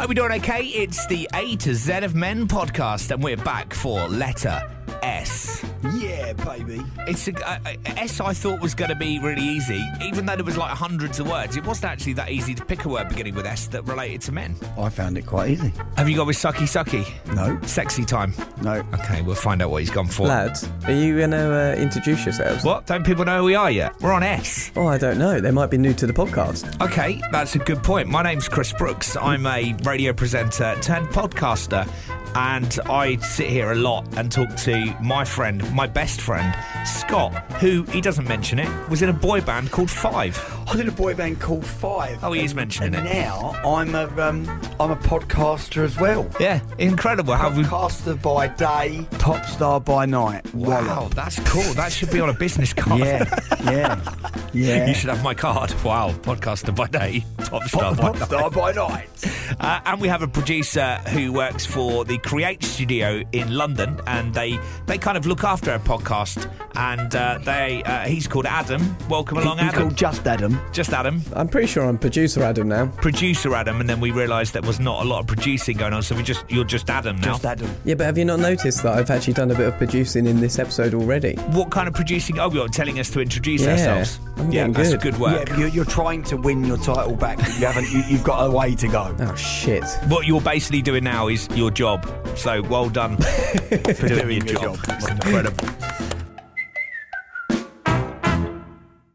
[0.00, 0.62] Hope you're doing okay.
[0.64, 4.62] It's the A to Z of Men podcast, and we're back for letter
[5.02, 5.64] S.
[5.94, 6.82] Yeah, baby.
[7.06, 8.20] It's a, uh, S.
[8.20, 11.28] I thought was going to be really easy, even though there was like hundreds of
[11.28, 11.56] words.
[11.56, 14.32] It wasn't actually that easy to pick a word beginning with S that related to
[14.32, 14.54] men.
[14.78, 15.72] I found it quite easy.
[15.96, 17.06] Have you got with sucky sucky?
[17.34, 18.34] No, Sexy time.
[18.62, 18.84] no.
[18.94, 20.26] Okay, we'll find out what he's gone for.
[20.26, 22.64] Lads, are you going to uh, introduce yourselves?
[22.64, 22.86] What?
[22.86, 23.98] Don't people know who we are yet?
[24.00, 24.70] We're on S.
[24.76, 25.40] Oh, I don't know.
[25.40, 26.80] They might be new to the podcast.
[26.84, 28.08] Okay, that's a good point.
[28.08, 29.16] My name's Chris Brooks.
[29.16, 31.88] I'm a radio presenter turned podcaster,
[32.36, 36.54] and I sit here a lot and talk to my friend, my best friend,
[36.86, 40.38] Scott, who he doesn't mention it, was in a boy band called Five.
[40.68, 42.22] I did a boy band called Five.
[42.22, 43.12] Oh, he is mentioning and it.
[43.12, 46.28] Now I'm a um, I'm a podcaster as well.
[46.38, 47.34] Yeah, incredible.
[47.34, 47.64] How we?
[47.64, 50.52] Podcaster by day, pop star by night.
[50.54, 51.74] Wow, that's cool.
[51.74, 53.00] That should be on a business card.
[53.00, 53.24] Yeah,
[53.64, 54.00] yeah,
[54.52, 54.86] yeah.
[54.90, 55.72] You should have my card.
[55.84, 58.26] Wow, podcaster by day, top star pop, by pop night.
[58.26, 59.08] star by night.
[59.58, 64.32] Uh, and we have a producer who works for the Create Studio in London, and
[64.32, 66.50] they they kind of look after our podcast.
[66.76, 68.96] And uh, they uh, he's called Adam.
[69.08, 69.64] Welcome along, Adam.
[69.66, 69.88] He's Adam.
[69.88, 70.60] called Just Adam.
[70.72, 72.86] Just Adam, I'm pretty sure I'm producer Adam now.
[72.86, 76.02] producer Adam, and then we realised there was not a lot of producing going on,
[76.02, 77.32] so we just you're just Adam now.
[77.32, 77.68] Just Adam.
[77.84, 80.40] Yeah, but have you not noticed that I've actually done a bit of producing in
[80.40, 81.34] this episode already?
[81.50, 82.38] What kind of producing?
[82.38, 84.20] Oh, you're telling us to introduce Yeah, ourselves.
[84.38, 85.00] I'm yeah, getting that's good.
[85.00, 85.48] good Yeah, work.
[85.48, 87.90] but you're, you're trying to win your title back, but you haven't.
[87.92, 89.14] You, you've got a way to go.
[89.18, 89.84] Oh, shit.
[90.06, 92.08] What you're basically doing now is your job.
[92.36, 93.76] So well done for
[94.08, 94.69] doing, doing your your job.
[94.76, 95.10] Job.
[95.10, 95.68] Incredible.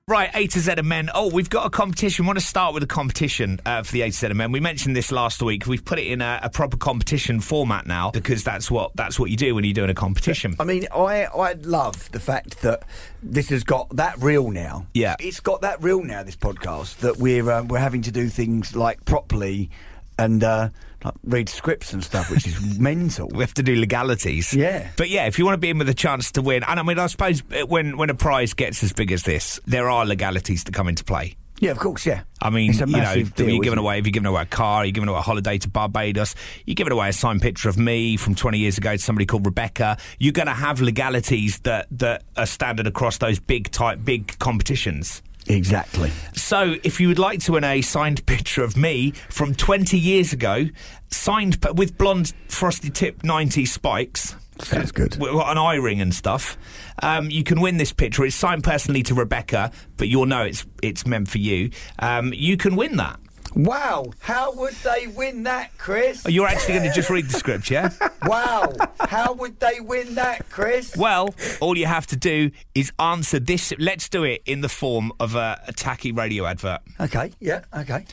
[0.07, 1.09] Right, A to Z of men.
[1.15, 2.25] Oh, we've got a competition.
[2.25, 4.51] We want to start with a competition uh, for the A to Z of men.
[4.51, 5.65] We mentioned this last week.
[5.65, 9.31] We've put it in a, a proper competition format now because that's what that's what
[9.31, 10.55] you do when you're doing a competition.
[10.59, 12.83] I mean, I I love the fact that
[13.23, 14.85] this has got that real now.
[14.93, 15.15] Yeah.
[15.19, 16.21] it's got that real now.
[16.21, 19.71] This podcast that we're um, we're having to do things like properly
[20.17, 20.69] and uh,
[21.03, 23.29] like read scripts and stuff, which is mental.
[23.29, 24.53] We have to do legalities.
[24.53, 24.89] Yeah.
[24.97, 26.83] But yeah, if you want to be in with a chance to win, and I
[26.83, 30.05] mean, I suppose uh, when when a prize gets as big as this, there are
[30.05, 31.35] legalities to come into play.
[31.59, 32.05] Yeah, of course.
[32.05, 34.45] Yeah, I mean, you know, if deal, you're giving away, if you're giving away a
[34.45, 37.77] car, you're giving away a holiday to Barbados, you're giving away a signed picture of
[37.77, 39.97] me from 20 years ago to somebody called Rebecca.
[40.19, 45.21] You're going to have legalities that that are standard across those big type big competitions.
[45.47, 46.11] Exactly.
[46.33, 50.33] So, if you would like to win a signed picture of me from 20 years
[50.33, 50.65] ago,
[51.09, 55.17] signed with blonde frosty tip 90 spikes, Sounds good.
[55.19, 56.57] with an eye ring and stuff,
[57.03, 58.23] um, you can win this picture.
[58.25, 61.71] It's signed personally to Rebecca, but you'll know it's it's meant for you.
[61.99, 63.19] Um, you can win that.
[63.55, 66.25] Wow, how would they win that, Chris?
[66.25, 67.89] Oh, You're actually going to just read the script, yeah?
[68.25, 70.95] wow, how would they win that, Chris?
[70.97, 73.73] Well, all you have to do is answer this.
[73.79, 76.81] Let's do it in the form of a, a tacky radio advert.
[76.99, 78.05] Okay, yeah, okay.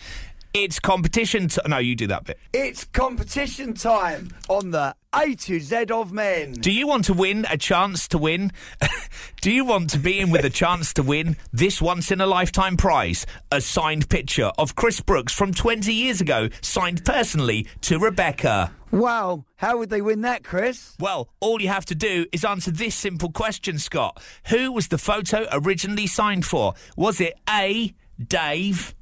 [0.55, 1.49] It's competition.
[1.49, 2.39] T- no, you do that bit.
[2.53, 6.53] It's competition time on the A to Z of men.
[6.53, 8.53] Do you want to win a chance to win?
[9.41, 12.27] do you want to be in with a chance to win this once in a
[12.27, 13.25] lifetime prize?
[13.51, 18.73] A signed picture of Chris Brooks from 20 years ago, signed personally to Rebecca.
[18.91, 20.95] Wow, how would they win that, Chris?
[21.01, 24.23] Well, all you have to do is answer this simple question, Scott.
[24.49, 26.75] Who was the photo originally signed for?
[26.95, 28.95] Was it A, Dave,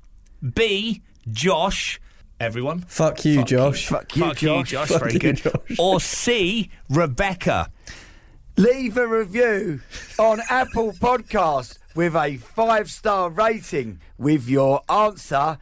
[0.54, 2.00] B, Josh,
[2.38, 2.80] everyone?
[2.82, 3.86] Fuck you, Josh.
[3.86, 4.58] Fuck you, Fuck Josh.
[4.58, 4.88] you, Josh.
[4.88, 5.36] Fuck Very you, good.
[5.36, 5.76] Josh.
[5.78, 7.70] Or C, Rebecca.
[8.56, 9.80] Leave a review
[10.18, 15.58] on Apple Podcast with a five star rating with your answer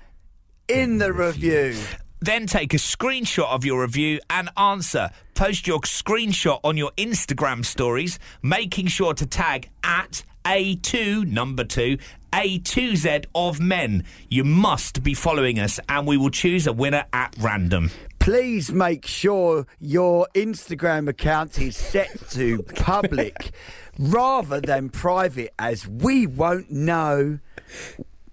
[0.69, 1.77] in the review.
[2.21, 5.11] Then take a screenshot of your review and answer.
[5.35, 11.99] Post your screenshot on your Instagram stories, making sure to tag at A2 number 2
[12.33, 14.05] A2Z of men.
[14.31, 17.91] You must be following us and we will choose a winner at random.
[18.19, 23.51] Please make sure your Instagram account is set to public
[23.99, 27.39] rather than private, as we won't know.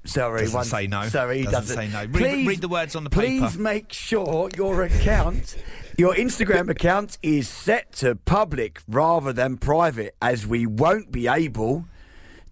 [0.05, 1.07] Sorry, Doesn't one- say no.
[1.09, 2.07] Sorry, he Doesn't doesn't, say no.
[2.07, 3.61] Please, read the words on the please paper.
[3.61, 5.55] make sure your account,
[5.97, 11.85] your Instagram account, is set to public rather than private, as we won't be able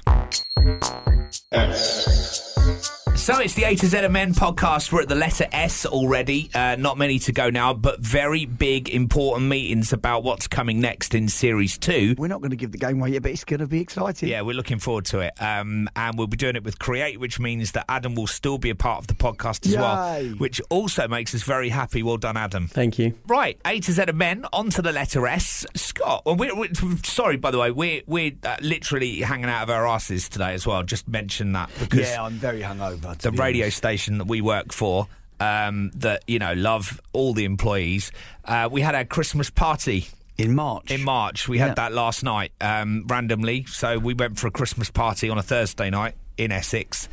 [3.16, 4.92] So it's the A to Z of Men podcast.
[4.92, 6.50] We're at the letter S already.
[6.52, 11.14] Uh, not many to go now, but very big, important meetings about what's coming next
[11.14, 12.14] in series two.
[12.18, 14.28] We're not going to give the game away yet, but it's going to be exciting.
[14.28, 15.32] Yeah, we're looking forward to it.
[15.40, 18.68] Um, and we'll be doing it with Create, which means that Adam will still be
[18.68, 22.02] a part of the podcast as well, which also makes us very happy.
[22.02, 22.66] Well done, Adam.
[22.66, 23.14] Thank you.
[23.26, 25.64] Right, A to Z of men, on to the letter S.
[25.74, 26.74] Scott, well, we're, we're,
[27.04, 30.66] sorry, by the way, we're, we're uh, literally hanging out of our asses today as
[30.66, 30.82] well.
[30.82, 33.03] Just mention that because Yeah, I'm very hungover.
[33.20, 33.76] The radio honest.
[33.76, 35.06] station that we work for,
[35.40, 38.10] um, that, you know, love all the employees,
[38.44, 40.08] uh, we had our Christmas party
[40.38, 40.90] in March.
[40.90, 41.48] in March.
[41.48, 41.68] We Yeah.
[41.68, 43.64] had that last night um, randomly.
[43.68, 47.08] So we went for a Christmas party on a Thursday night in Essex,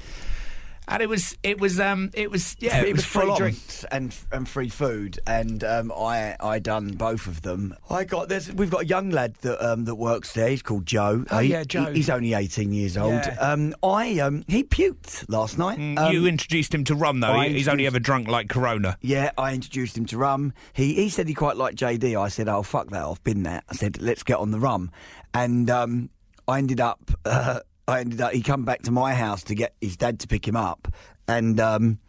[0.92, 3.84] and it was it was um, it was yeah it, it was full free drinks
[3.92, 7.74] and and free food, and um, I I done both of them.
[7.90, 10.50] I got there's we've got a young lad that um, that works there.
[10.50, 11.26] He's called Joe.
[11.32, 11.86] Oh, He- yeah, Joe.
[11.86, 13.14] he- he's only 18 years old.
[13.14, 13.38] Yeah.
[13.40, 15.80] Um, I um, he puked last night.
[15.80, 17.28] Mm, Um, you introduced him to rum though.
[17.32, 18.98] I He's only ever drunk like Corona.
[19.02, 20.54] Yeah, I introduced him to rum.
[20.74, 22.20] He he said he quite liked JD.
[22.20, 24.92] I said, "Oh fuck that, I've been there." I said, "Let's get on the rum,"
[25.34, 26.10] and um,
[26.48, 27.00] I ended up.
[27.24, 27.60] Uh,
[27.92, 28.34] I ended up.
[28.34, 30.88] He come back to my house to get his dad to pick him up,
[31.28, 32.00] and um,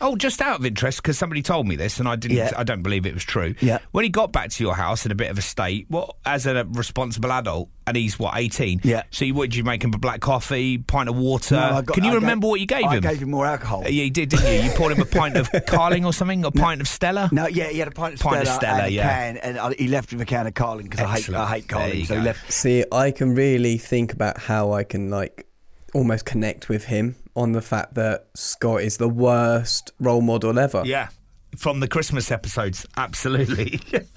[0.00, 2.36] Oh, just out of interest, because somebody told me this, and I didn't.
[2.38, 2.52] Yeah.
[2.56, 3.54] I don't believe it was true.
[3.60, 3.78] Yeah.
[3.92, 6.46] When he got back to your house in a bit of a state, what as
[6.46, 8.80] a responsible adult, and he's what eighteen.
[8.82, 9.02] Yeah.
[9.10, 11.56] So you, what did you make him a black coffee, pint of water?
[11.56, 13.04] no, got- Can you I remember gave- what you gave I him?
[13.06, 13.82] I gave him more alcohol.
[13.84, 14.70] Yeah, you did, didn't you?
[14.70, 17.28] You poured him a pint of Carling or something, a pint of Stella.
[17.32, 19.08] No, yeah, he had a pint of Pint of Stella, Stella, and yeah.
[19.32, 21.68] can, and I, he left with a can of Carling because I hate I hate
[21.68, 22.50] Carling, you so he left.
[22.52, 25.46] See, I can really think about how I can like
[25.92, 30.82] almost connect with him on the fact that Scott is the worst role model ever.
[30.84, 31.08] Yeah,
[31.56, 33.80] from the Christmas episodes, absolutely.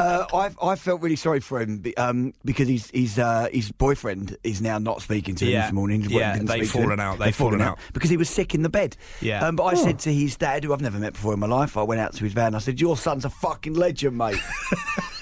[0.00, 4.36] Uh, I I felt really sorry for him um, because his his uh, his boyfriend
[4.44, 5.62] is now not speaking to him Yeah.
[5.62, 6.02] this morning.
[6.02, 7.18] Well, Yeah, didn't they've speak to fallen out.
[7.18, 7.80] They've fallen out.
[7.92, 8.96] because he was sick in the bed.
[9.20, 9.44] Yeah.
[9.44, 11.76] Um, but I said to his dad, who I've never met before in my life,
[11.76, 12.54] I went out to his van.
[12.54, 14.38] I said, "Your son's a fucking legend, mate."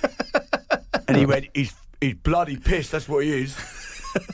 [1.08, 2.93] and he went, "He's he's bloody pissed.
[2.93, 3.56] That's what he is."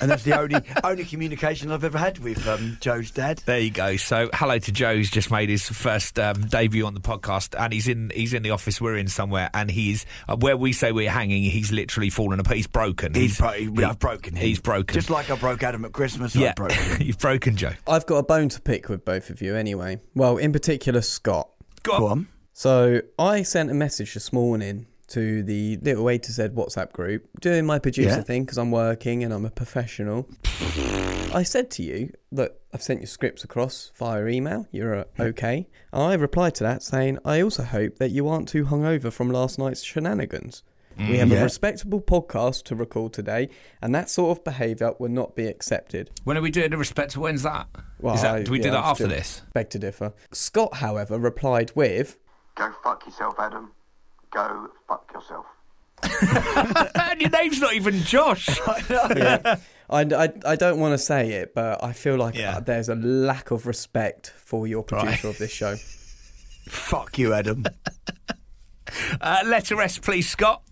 [0.00, 3.42] And that's the only only communication I've ever had with um, Joe's dad.
[3.46, 3.96] there you go.
[3.96, 7.72] So, hello to Joe, who's just made his first um, debut on the podcast, and
[7.72, 10.92] he's in he's in the office we're in somewhere, and he's uh, where we say
[10.92, 11.42] we're hanging.
[11.42, 12.56] He's literally fallen apart.
[12.56, 13.14] He's broken.
[13.14, 14.42] He's, bro- he- I've broken him.
[14.46, 14.94] He's broken.
[14.94, 16.34] Just like I broke Adam at Christmas.
[16.36, 16.96] yeah, I've broken him.
[17.06, 17.72] you've broken Joe.
[17.86, 20.00] I've got a bone to pick with both of you anyway.
[20.14, 21.48] Well, in particular, Scott.
[21.82, 21.98] Go on.
[22.00, 22.28] Go on.
[22.54, 27.26] So I sent a message this morning to the Little A to Z WhatsApp group,
[27.40, 28.22] doing my producer Yeah.
[28.22, 30.28] thing because I'm working and I'm a professional.
[31.34, 34.66] I said to you, look, I've sent your scripts across via email.
[34.70, 35.66] You're uh, okay.
[35.92, 39.58] I replied to that saying, I also hope that you aren't too hungover from last
[39.58, 40.62] night's shenanigans.
[40.98, 41.40] We have Yeah.
[41.40, 43.48] a respectable podcast to record today,
[43.80, 46.10] and that sort of behaviour will not be accepted.
[46.24, 47.16] When are we doing the respect?
[47.16, 47.66] When's that?
[47.98, 49.40] Well, Is that I- do we do that after still- this?
[49.54, 50.12] Beg to differ.
[50.32, 52.18] Scott, however, replied with,
[52.56, 53.70] Go fuck yourself, Adam.
[54.32, 55.46] Go fuck yourself.
[56.94, 58.48] and your name's not even Josh.
[58.90, 59.56] yeah.
[59.90, 62.56] I, I, I don't want to say it, but I feel like Yeah.
[62.56, 65.34] uh, there's a lack of respect for your producer Right.
[65.34, 65.76] of this show.
[66.68, 67.64] Fuck you, Adam.
[69.20, 70.62] uh, letter S, please, Scott.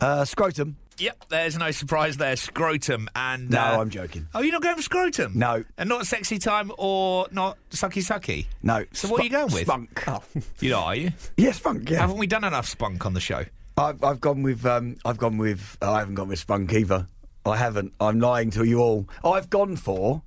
[0.00, 0.76] Uh, scrotum.
[0.98, 2.34] Yep, there's no surprise there.
[2.36, 4.26] Scrotum and No, uh, I'm joking.
[4.34, 5.32] Oh, you're not going for scrotum?
[5.38, 5.64] No.
[5.76, 8.46] and not sexy time or not sucky sucky.
[8.62, 8.84] No.
[8.92, 9.62] So what are you going with?
[9.62, 10.04] Spunk.
[10.08, 10.22] Oh,
[10.60, 11.12] You know, are you?
[11.36, 11.88] Yeah, spunk.
[11.90, 12.00] Yeah.
[12.00, 13.44] Haven't we done enough spunk on the show?
[13.76, 14.66] I've, I've gone with.
[14.66, 15.78] Um, I've gone with.
[15.80, 17.06] I haven't gone with spunk either.
[17.46, 17.92] I haven't.
[18.00, 19.08] I'm lying to you all.
[19.24, 20.22] I've gone for.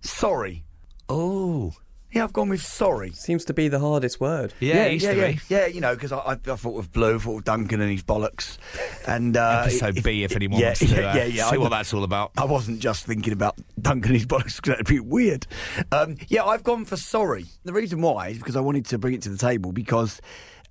[0.00, 0.64] Sorry.
[1.08, 1.74] Oh,
[2.12, 3.10] Yeah, I've gone with sorry.
[3.12, 4.52] seems to be the hardest word.
[4.60, 5.40] yeah, it used yeah, to yeah, be.
[5.48, 5.66] yeah.
[5.66, 8.58] You know, because I, I, I thought of Blue, thought of Duncan and his bollocks,
[9.06, 11.58] and uh, Episode B, if anyone yeah, wants to yeah, uh, yeah, yeah, see I-
[11.58, 12.32] what that's all about.
[12.36, 15.46] I wasn't just thinking about Duncan and his bollocks because that'd be weird.
[15.90, 17.46] Um, yeah, I've gone for sorry.
[17.64, 20.20] The reason why is because I wanted to bring it to the table because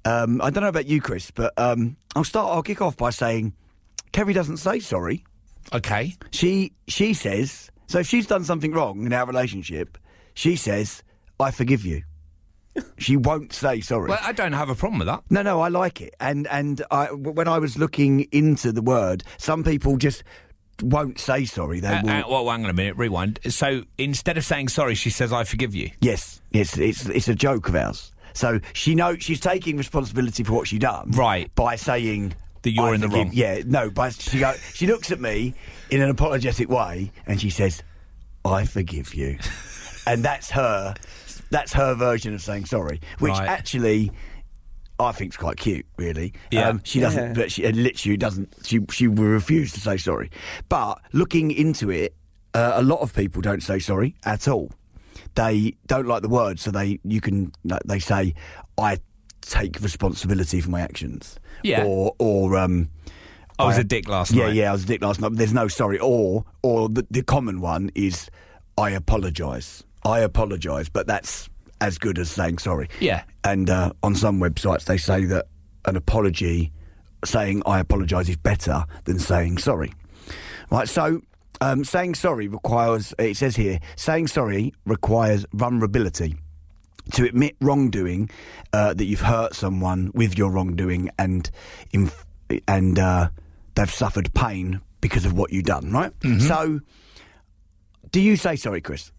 [0.06, 2.54] um, I don't know about you, Chris, but um, I'll start.
[2.54, 3.54] I'll kick off by saying
[4.12, 5.26] Kerry doesn't say sorry.
[5.74, 6.16] Okay.
[6.32, 8.00] She she says so.
[8.00, 9.98] If she's done something wrong in our relationship,
[10.34, 11.04] she says,
[11.42, 12.04] "I forgive you."
[12.98, 14.10] she won't say sorry.
[14.10, 15.24] Well, I don't have a problem with that.
[15.30, 16.16] No, no, I like it.
[16.22, 20.24] And and I, when I was looking into the word, some people just
[20.82, 21.82] won't say sorry.
[21.82, 22.10] They Uh, will.
[22.10, 22.96] uh, well, hang on a minute.
[22.96, 23.40] Rewind.
[23.50, 27.36] So instead of saying sorry, she says, "I forgive you." yes, it's it's it's a
[27.36, 28.12] joke of ours.
[28.34, 31.54] So she knows she's taking responsibility for what she done, Right.
[31.56, 33.32] By saying That you're "I in the wrong.
[33.34, 33.90] Yeah, no.
[33.90, 35.56] But she go, she looks at me
[35.90, 37.84] in an apologetic way, and she says,
[38.46, 39.38] "I forgive you,"
[40.08, 40.96] and that's her.
[41.52, 43.48] That's her version of saying sorry, which Right.
[43.48, 44.12] actually.
[45.00, 46.32] I think is quite cute, really.
[46.52, 46.70] Yeah.
[46.70, 47.34] Um, she doesn't, Yeah.
[47.34, 48.54] but she literally doesn't.
[48.64, 50.30] She she will refuse to say sorry.
[50.70, 52.16] But looking into it,
[52.54, 54.72] uh, a lot of people don't say sorry at all.
[55.34, 57.52] They don't like the word, so they you can
[57.86, 58.36] they say,
[58.78, 59.00] "I
[59.42, 61.84] take responsibility for my actions." Yeah.
[61.84, 62.90] Or or um,
[63.58, 64.54] I was I- a dick last yeah, night.
[64.54, 65.30] yeah, yeah, I was a dick last night.
[65.30, 65.98] But there's no sorry.
[65.98, 68.30] Or or the, the common one is,
[68.78, 72.90] "I apologise." I apologise, but that's as good as saying sorry.
[73.00, 73.24] Yeah.
[73.44, 75.48] And uh, on some websites, they say that
[75.86, 76.72] an apology,
[77.26, 79.94] saying I apologise, is better than saying sorry.
[80.72, 80.88] Right.
[80.88, 81.22] So,
[81.60, 83.14] um, saying sorry requires.
[83.20, 86.36] It says here, saying sorry requires vulnerability.
[87.14, 88.30] To admit wrongdoing,
[88.74, 91.50] uh, that you've hurt someone with your wrongdoing, and
[91.92, 92.26] inf-
[92.68, 93.30] and uh,
[93.76, 95.92] they've suffered pain because of what you've done.
[95.92, 96.14] Right.
[96.42, 96.80] So,
[98.12, 99.12] do you say sorry, Chris?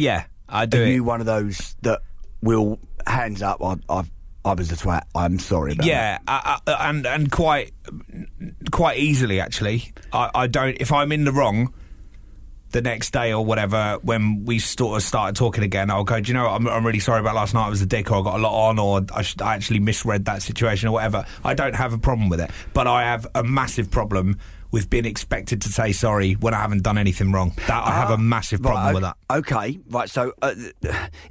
[0.00, 0.94] Yeah, I do Are it.
[0.94, 2.00] you one of those that
[2.42, 3.62] will hands up?
[3.62, 4.10] I, I've
[4.44, 5.02] I was a twat.
[5.14, 5.88] I'm sorry about that.
[5.88, 7.72] Yeah, I, I, and and quite
[8.70, 9.92] quite easily actually.
[10.12, 11.74] I, I don't if I'm in the wrong.
[12.72, 16.20] The next day or whatever, when we sort of started talking again, I'll go.
[16.20, 16.44] Do you know?
[16.44, 16.52] What?
[16.52, 17.66] I'm, I'm really sorry about last night.
[17.66, 20.26] I was a dick, or I got a lot on, or I, I actually misread
[20.26, 21.26] that situation, or whatever.
[21.42, 24.38] I don't have a problem with it, but I have a massive problem
[24.70, 27.52] with being expected to say sorry when I haven't done anything wrong.
[27.66, 29.16] That I have a massive problem Ah, Right, with that.
[29.30, 30.08] Okay, right.
[30.08, 30.54] So, uh,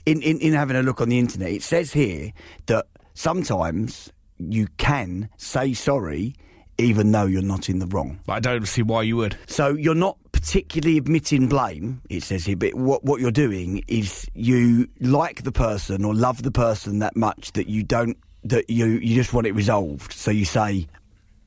[0.06, 2.34] in, in in having a look on the internet, it says here
[2.68, 6.34] that sometimes you can say sorry
[6.78, 8.20] even though you're not in the wrong.
[8.26, 9.38] But I don't see why you would.
[9.48, 14.26] So you're not particularly admitting blame, it says here, but what, what you're doing is
[14.34, 18.16] you like the person or love the person that much that you don't,
[18.46, 20.14] that you, you just want it resolved.
[20.14, 20.88] So you say,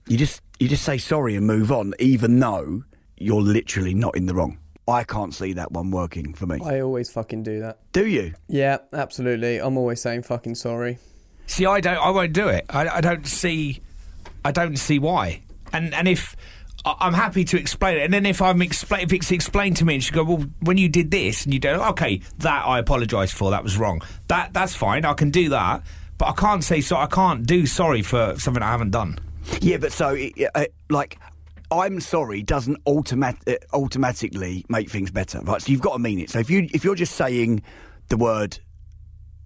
[0.09, 2.85] you just, you just say sorry and move on, even though
[3.16, 4.59] you're literally not in the wrong.
[4.88, 6.59] I can't see that one working for me.
[6.64, 7.78] I always fucking do that.
[7.92, 8.35] Do you?
[8.49, 9.59] Yeah, absolutely.
[9.59, 10.99] I'm always saying fucking sorry.
[11.47, 11.99] See, I don't.
[11.99, 12.66] I won't do it.
[12.68, 13.80] I, I don't see.
[14.44, 15.42] I don't see why.
[15.73, 16.35] And and if
[16.85, 19.85] I- I'm happy to explain it, and then if I'm explain, if it's explained to
[19.85, 22.80] me, and she go, well, when you did this, and you do, okay, that I
[22.80, 23.52] apologise for.
[23.52, 24.02] That was wrong.
[24.28, 25.04] That that's fine.
[25.04, 25.82] I can do that,
[26.18, 26.97] but I can't say so.
[26.97, 29.18] I can't do sorry for something I haven't done.
[29.61, 30.16] Yeah, but so,
[30.54, 31.18] uh, like,
[31.70, 35.61] I'm sorry doesn't automat- uh, automatically make things better, right?
[35.62, 36.30] So you've got to mean it.
[36.30, 37.62] So if you if you're just saying
[38.08, 38.58] the word,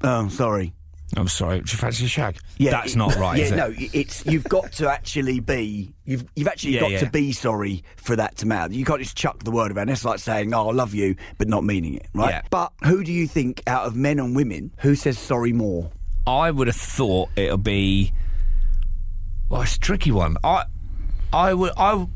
[0.02, 0.72] oh, sorry,
[1.16, 1.60] I'm sorry.
[1.60, 2.36] Do you fancy a shag?
[2.58, 3.38] yeah, that's it- not right.
[3.38, 3.56] Yeah, is it?
[3.56, 6.98] no, it's you've got to actually be you've you've actually Yeah, got yeah.
[7.00, 8.74] to be sorry for that to matter.
[8.74, 9.88] You can't just chuck the word around.
[9.90, 12.30] It's like saying, "Oh, I love you," but not meaning it, right?
[12.30, 12.42] Yeah.
[12.50, 15.90] But who do you think out of men and women who says sorry more?
[16.26, 18.12] I would have thought it'll be.
[19.48, 20.36] Well, it's a tricky one.
[20.42, 20.64] I,
[21.32, 22.06] I would, I,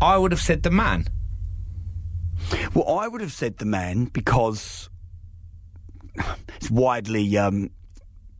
[0.00, 1.06] I would have said the man.
[2.74, 4.88] Well, I would have said the man because
[6.56, 7.70] it's widely um,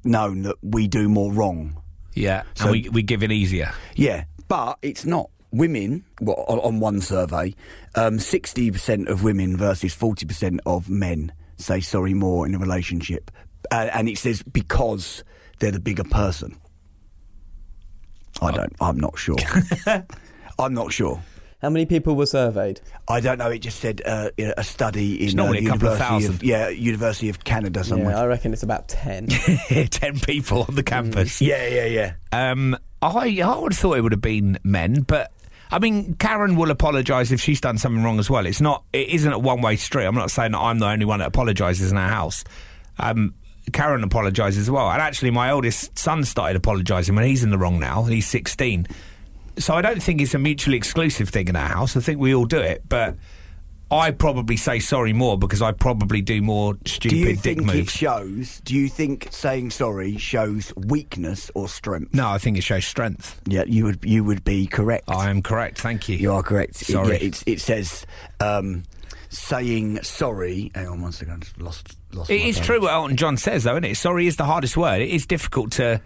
[0.04, 1.80] known that we do more wrong.
[2.14, 3.72] Yeah, So- and we we give it easier.
[3.96, 5.30] Yeah, but it's not.
[5.54, 7.54] Women, well, on, on one survey,
[7.94, 13.30] um, 60% of women versus 40% of men say sorry more in a relationship.
[13.70, 15.22] Uh, and it says because
[15.58, 16.56] they're the bigger person.
[18.42, 19.36] I don't, I'm not sure.
[20.58, 21.22] I'm not sure.
[21.62, 22.80] How many people were surveyed?
[23.06, 23.48] I don't know.
[23.48, 26.42] It just said uh, a study in normally uh, a couple of University thousand.
[26.42, 28.10] yeah, University of Canada somewhere.
[28.16, 29.26] Yeah, I reckon it's about 10.
[29.90, 31.40] Ten people on the campus.
[31.40, 32.12] Yeah, yeah, yeah.
[32.32, 35.32] Um, I I would have thought it would have been men, but
[35.70, 38.44] I mean, Karen will apologise if she's done something wrong as well.
[38.44, 38.82] It's not.
[38.92, 40.06] It isn't a one way street.
[40.06, 42.42] I'm not saying that I'm the only one that apologises in our house.
[42.98, 43.34] Um,
[43.72, 47.58] Karen apologises as well, and actually, my oldest son started apologising when he's in the
[47.58, 48.02] wrong now.
[48.04, 48.86] He's 16,
[49.58, 51.96] so I don't think it's a mutually exclusive thing in our house.
[51.96, 53.16] I think we all do it, but.
[53.90, 57.58] I probably say sorry more because I probably do more stupid Do you dick think
[57.60, 57.92] it moves.
[57.92, 58.58] shows?
[58.64, 62.14] Do you think saying sorry shows weakness or strength?
[62.14, 63.38] no, I think it shows strength.
[63.46, 65.04] Yeah, you would you would be correct.
[65.10, 65.78] I am correct.
[65.78, 66.16] Thank you.
[66.16, 66.80] You are correct.
[66.80, 67.08] It- Sorry.
[67.18, 68.06] yeah, it's, it says
[68.40, 68.84] um,
[69.32, 70.70] saying sorry.
[70.74, 71.34] Hang on one second.
[71.34, 71.96] I just lost.
[72.12, 73.96] lost It my is true what Elton John says, though, isn't it?
[73.96, 75.00] Sorry is the hardest word.
[75.00, 76.00] It is difficult to.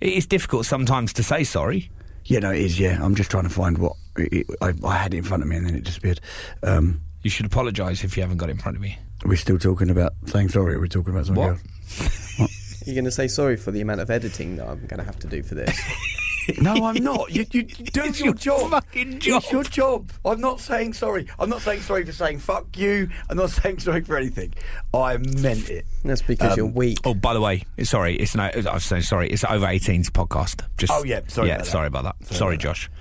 [0.00, 1.90] It is difficult sometimes to say sorry.
[2.24, 2.78] Yeah, no, it is.
[2.80, 5.42] Yeah, I'm just trying to find what it, it, I, I had it in front
[5.42, 6.20] of me and then it disappeared.
[6.62, 8.92] Um, You should apologise if you haven't got it in front of you.
[9.24, 10.74] we're still talking about saying sorry.
[10.74, 11.58] Or we're talking about something What?
[12.00, 12.82] else.
[12.86, 15.18] You're going to say sorry for the amount of editing that I'm going to have
[15.20, 15.78] to do for this.
[16.60, 17.30] No, I'm not.
[17.32, 18.70] You, you do It's your, your job.
[18.70, 19.42] fucking job.
[19.42, 20.10] It's your job.
[20.24, 21.26] I'm not saying sorry.
[21.38, 23.08] I'm not saying sorry for saying fuck you.
[23.28, 24.54] I'm not saying sorry for anything.
[24.94, 25.86] I meant it.
[26.04, 26.98] That's because Um, you're weak.
[27.04, 28.44] Oh, by the way, sorry, it's no.
[28.54, 29.28] I'm saying sorry.
[29.28, 30.64] It's over 18s podcast.
[30.78, 31.70] Just Oh, yeah, sorry yeah, about that.
[31.70, 32.26] sorry about that.
[32.34, 32.90] Sorry, Josh.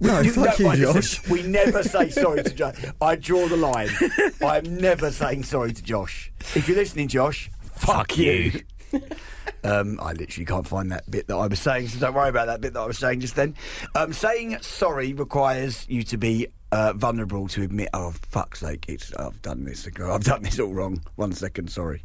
[0.00, 1.28] No, fuck you, Josh.
[1.28, 2.74] we never say sorry to Josh.
[3.02, 3.90] I draw the line.
[4.42, 6.32] I'm never saying sorry to Josh.
[6.54, 8.52] If you're listening, Josh, fuck, Fuck you.
[8.92, 9.00] you.
[9.64, 12.46] Um, I literally can't find that bit that I was saying, so don't worry about
[12.46, 13.54] that bit that I was saying just then.
[13.94, 19.12] Um, saying sorry requires you to be uh, vulnerable to admit, oh, fuck's sake, it's,
[19.14, 19.86] I've done this.
[19.86, 21.02] I've done this all wrong.
[21.16, 22.02] One second, sorry.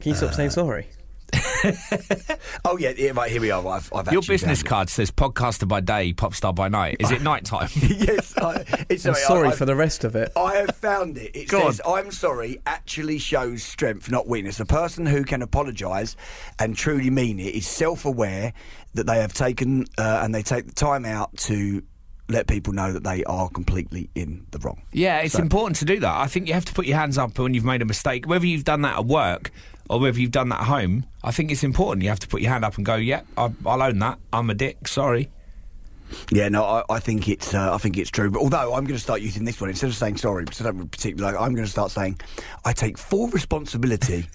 [0.00, 0.88] Can you stop uh, saying sorry?
[2.64, 3.62] Oh, yeah, yeah right, here we are.
[3.62, 4.68] Right, I've, I've Your business found it.
[4.68, 6.96] card says podcaster by day, pop star by night.
[7.00, 7.68] Is it night time?
[7.76, 10.32] yes, I, it's I'm sorry, sorry I, for the rest of it.
[10.36, 11.34] I have found it.
[11.34, 14.60] It Go says, I'm sorry, actually shows strength, not weakness.
[14.60, 16.16] A person who can apologise
[16.58, 18.52] and truly mean it is self aware
[18.94, 21.82] that they have taken uh, and they take the time out to
[22.28, 24.82] let people know that they are completely in the wrong.
[24.92, 26.12] Yeah, it's So- important to do that.
[26.20, 28.46] I think you have to put your hands up when you've made a mistake, whether
[28.46, 29.52] you've done that at work
[29.88, 31.06] or whether you've done that at home.
[31.22, 32.02] I think it's important.
[32.02, 34.18] You have to put your hand up and go, "Yeah, I, I'll own that.
[34.32, 34.88] I'm a dick.
[34.88, 35.30] Sorry."
[36.30, 38.30] Yeah, no, I, I think it's uh, I think it's true.
[38.30, 40.64] But although I'm going to start using this one instead of saying sorry, because I
[40.64, 42.20] don't particularly like, I'm going to start saying
[42.64, 44.26] I take full responsibility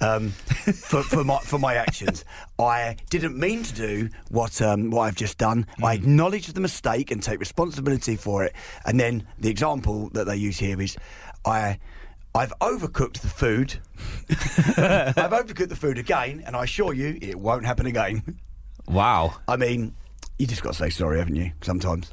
[0.00, 2.24] um, for, for my for my actions.
[2.58, 5.66] I didn't mean to do what um, what I've just done.
[5.82, 8.54] I acknowledge the mistake and take responsibility for it.
[8.84, 10.96] And then the example that they use here is
[11.44, 11.78] I.
[12.34, 13.78] I've overcooked the food.
[14.28, 18.40] I've overcooked the food again, and I assure you it won't happen again.
[18.86, 19.36] Wow.
[19.46, 19.94] I mean,
[20.38, 21.52] you just got to say sorry, haven't you?
[21.62, 22.12] Sometimes.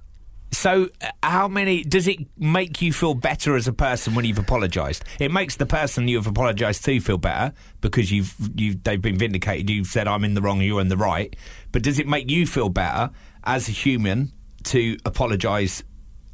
[0.53, 0.89] So,
[1.23, 5.03] how many does it make you feel better as a person when you've apologised?
[5.17, 9.17] It makes the person you have apologised to feel better because you've you they've been
[9.17, 9.69] vindicated.
[9.69, 11.35] You've said I'm in the wrong, you're in the right.
[11.71, 13.11] But does it make you feel better
[13.43, 14.33] as a human
[14.65, 15.83] to apologise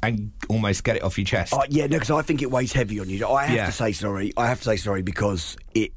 [0.02, 1.52] and almost get it off your chest?
[1.52, 3.26] Uh, yeah, no, because I think it weighs heavy on you.
[3.26, 3.66] I have Yeah.
[3.66, 4.32] to say sorry.
[4.36, 5.92] I have to say sorry because it.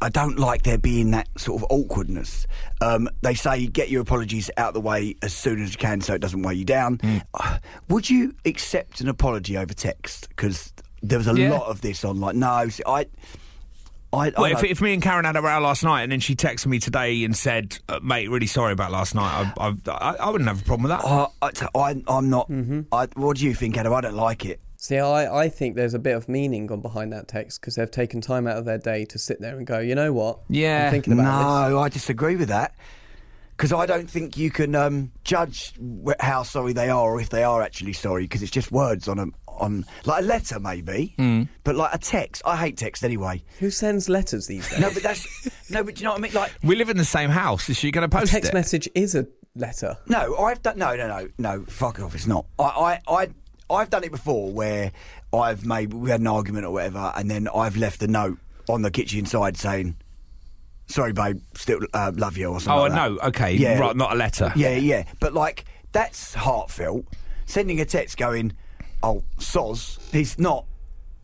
[0.00, 2.46] I don't like there being that sort of awkwardness.
[2.80, 6.00] Um, they say get your apologies out of the way as soon as you can,
[6.00, 6.98] so it doesn't weigh you down.
[6.98, 7.22] Mm.
[7.34, 10.28] Uh, would you accept an apology over text?
[10.28, 11.50] Because there was a Yeah.
[11.50, 12.20] lot of this on.
[12.20, 13.06] Like, no, see, I.
[14.12, 16.34] I, I if, if me and Karen had a row last night and then she
[16.34, 20.14] texted me today and said, uh, "Mate, really sorry about last night," I, I, I,
[20.16, 21.04] I wouldn't have a problem with that.
[21.04, 22.48] I, I, I'm not.
[22.48, 22.82] Mm-hmm.
[22.90, 23.92] I, what do you think, Adam?
[23.92, 24.60] I don't like it.
[24.80, 27.90] See, I, I think there's a bit of meaning gone behind that text because they've
[27.90, 30.38] taken time out of their day to sit there and go, you know what?
[30.48, 30.86] Yeah.
[30.86, 31.70] I'm thinking about this.
[31.72, 32.74] No, I disagree with that.
[33.56, 35.74] Because I don't think you can um, judge
[36.06, 39.08] wh- how sorry they are or if they are actually sorry because it's just words
[39.08, 39.26] on a
[39.60, 41.42] on like a letter maybe, Hmm.
[41.64, 42.42] but like a text.
[42.44, 43.42] I hate text anyway.
[43.60, 44.80] Who sends letters these days?
[44.80, 45.26] No, but that's
[45.70, 46.32] no, but do you know what I mean?
[46.32, 47.68] Like We live in the same house.
[47.68, 48.54] Is she going to post a text it?
[48.54, 49.96] message is a letter.
[50.06, 51.64] no, I've done no, no, no, no.
[51.68, 52.14] Fuck off.
[52.14, 52.46] It's not.
[52.58, 53.28] I, I, I
[53.70, 54.92] I've done it before where
[55.32, 58.82] I've made we had an argument or whatever, and then I've left a note on
[58.82, 59.96] the kitchen side saying.
[60.90, 61.40] Sorry, babe.
[61.54, 62.78] Still uh, love you, or something.
[62.78, 63.08] Oh, like a that.
[63.10, 63.20] note.
[63.28, 63.78] Okay, Yeah.
[63.78, 64.50] right, not a letter.
[64.56, 65.04] Yeah, yeah.
[65.20, 67.04] But like that's heartfelt.
[67.44, 68.54] Sending a text going,
[69.02, 70.64] "Oh, soz," he's not.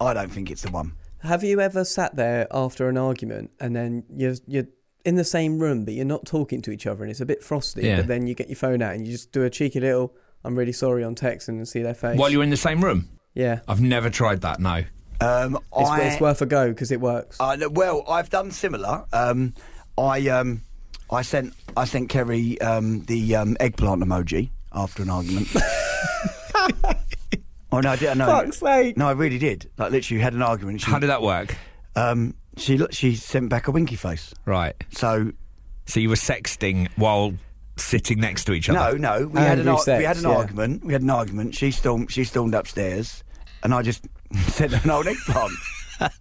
[0.00, 0.92] I don't think it's the one.
[1.22, 4.66] Have you ever sat there after an argument and then you're you're
[5.04, 7.42] in the same room but you're not talking to each other and it's a bit
[7.42, 7.96] frosty, Yeah.
[7.98, 10.56] but then you get your phone out and you just do a cheeky little "I'm
[10.56, 12.18] really sorry" on text and see their face.
[12.18, 13.08] While you're in the same room.
[13.34, 14.60] yeah, I've never tried that.
[14.60, 14.84] No.
[15.20, 17.40] Um, it's, I, it's worth a go because it works.
[17.40, 19.04] I know- well, I've done similar.
[19.12, 19.54] Um,
[19.96, 20.62] I um,
[21.10, 25.48] I sent I sent Kerry um, the um, eggplant emoji after an argument.
[27.76, 28.16] oh no, I did.
[28.16, 28.96] No, Fuck's sake.
[28.96, 29.70] no, I really did.
[29.78, 30.80] Like literally had an argument.
[30.80, 31.54] She, How did that work?
[31.96, 34.32] um, she look- she sent back a winky face.
[34.46, 34.74] Right.
[34.92, 35.32] So
[35.86, 37.34] So you were sexting while
[37.76, 38.96] sitting next to each other.
[38.98, 39.18] no.
[39.18, 40.28] No, we had an Angry ar- we had an yeah.
[40.36, 40.84] argument.
[40.84, 41.54] We had an argument.
[41.54, 43.22] She stormed she stormed upstairs,
[43.62, 44.06] and I just
[44.48, 45.52] sent her an old eggplant.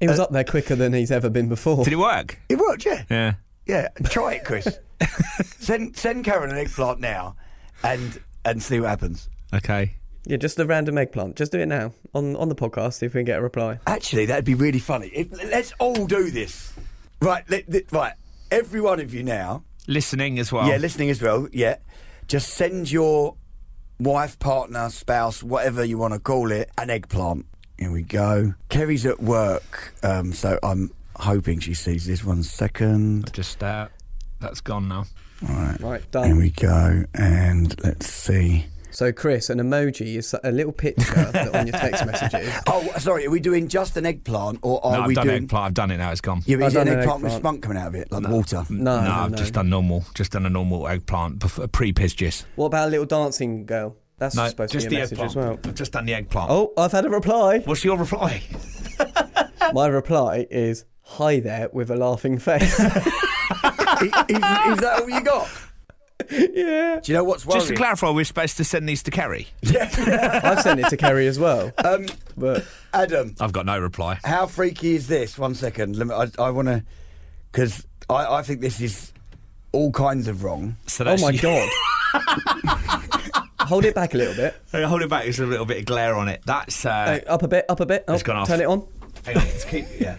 [0.00, 1.82] He was up there quicker than he's ever been before.
[1.84, 2.38] Did it work?
[2.50, 3.34] It worked, yeah, Yeah.
[3.64, 3.88] yeah.
[4.04, 4.78] Try it, Chris.
[5.58, 7.36] send send Karen an eggplant now,
[7.82, 9.28] and and see what happens.
[9.54, 9.94] Okay.
[10.26, 11.36] Yeah, just a random eggplant.
[11.36, 12.94] Just do it now on on the podcast.
[12.94, 13.78] See if we can get a reply.
[13.86, 15.08] Actually, that'd be really funny.
[15.08, 16.72] If, let's all do this.
[17.20, 18.12] Right, let, let- right.
[18.50, 19.64] Every one of you now.
[19.86, 20.66] Listening as well.
[20.68, 21.48] Yeah, listening as well.
[21.52, 21.76] Yeah,
[22.28, 23.36] just send your
[24.00, 27.44] wife, partner, spouse, whatever you want to call it, an eggplant.
[27.78, 28.54] Here we go.
[28.70, 33.32] Kerry's at work, um, so I'm hoping she sees this one second.
[33.34, 33.88] Just uh,
[34.40, 35.04] that's gone now.
[35.48, 36.24] All right, Right, Done.
[36.26, 38.66] here we go, and let's see.
[38.94, 42.48] So, Chris, an emoji is a little picture on your text messages.
[42.68, 43.26] Oh, sorry.
[43.26, 45.42] Are we doing just an eggplant, or are no, I've we done doing?
[45.42, 45.64] eggplant.
[45.66, 46.12] I've done it now.
[46.12, 46.42] It's gone.
[46.46, 48.12] Yeah, but I've is it an done an eggplant with spunk coming out of it,
[48.12, 48.64] like the water?
[48.70, 49.36] No, no, I've no.
[49.36, 50.04] just done normal.
[50.14, 52.44] Just done a normal eggplant before, pre-piss jizz.
[52.54, 53.96] What about a little dancing girl?
[54.18, 55.58] That's No, supposed to just be the a message as well.
[55.64, 56.50] I've just done the eggplant.
[56.52, 57.58] Oh, I've had a reply.
[57.64, 58.42] What's your reply?
[59.72, 62.78] My reply is hi there with a laughing face.
[62.78, 62.94] is, is-
[64.28, 65.48] is that all you got?
[66.30, 67.00] yeah.
[67.02, 67.60] Do you know what's worrying?
[67.60, 69.48] Just to clarify, we're supposed to send these to Kerry.
[69.62, 70.40] Yeah.
[70.44, 71.72] I've sent it to Kerry as well.
[71.84, 74.18] um, But Adam, I've got no reply.
[74.24, 75.36] how freaky is this?
[75.38, 75.96] One second.
[75.96, 76.84] Let me, I, I want to,
[77.50, 79.12] because I, I think this is
[79.72, 80.76] all kinds of wrong.
[80.86, 81.68] So oh that's my god.
[83.60, 84.54] Hold it back a little bit.
[84.70, 85.24] Hey, Hold it back.
[85.24, 86.42] There's a little bit of glare on it.
[86.44, 86.84] That's.
[86.84, 88.04] Uh, Uh, up a bit, up a bit.
[88.06, 88.46] Oh, It's gone off.
[88.48, 88.86] Turn it on.
[89.24, 89.44] hang on.
[89.44, 89.86] Let's keep.
[89.98, 90.16] Yeah.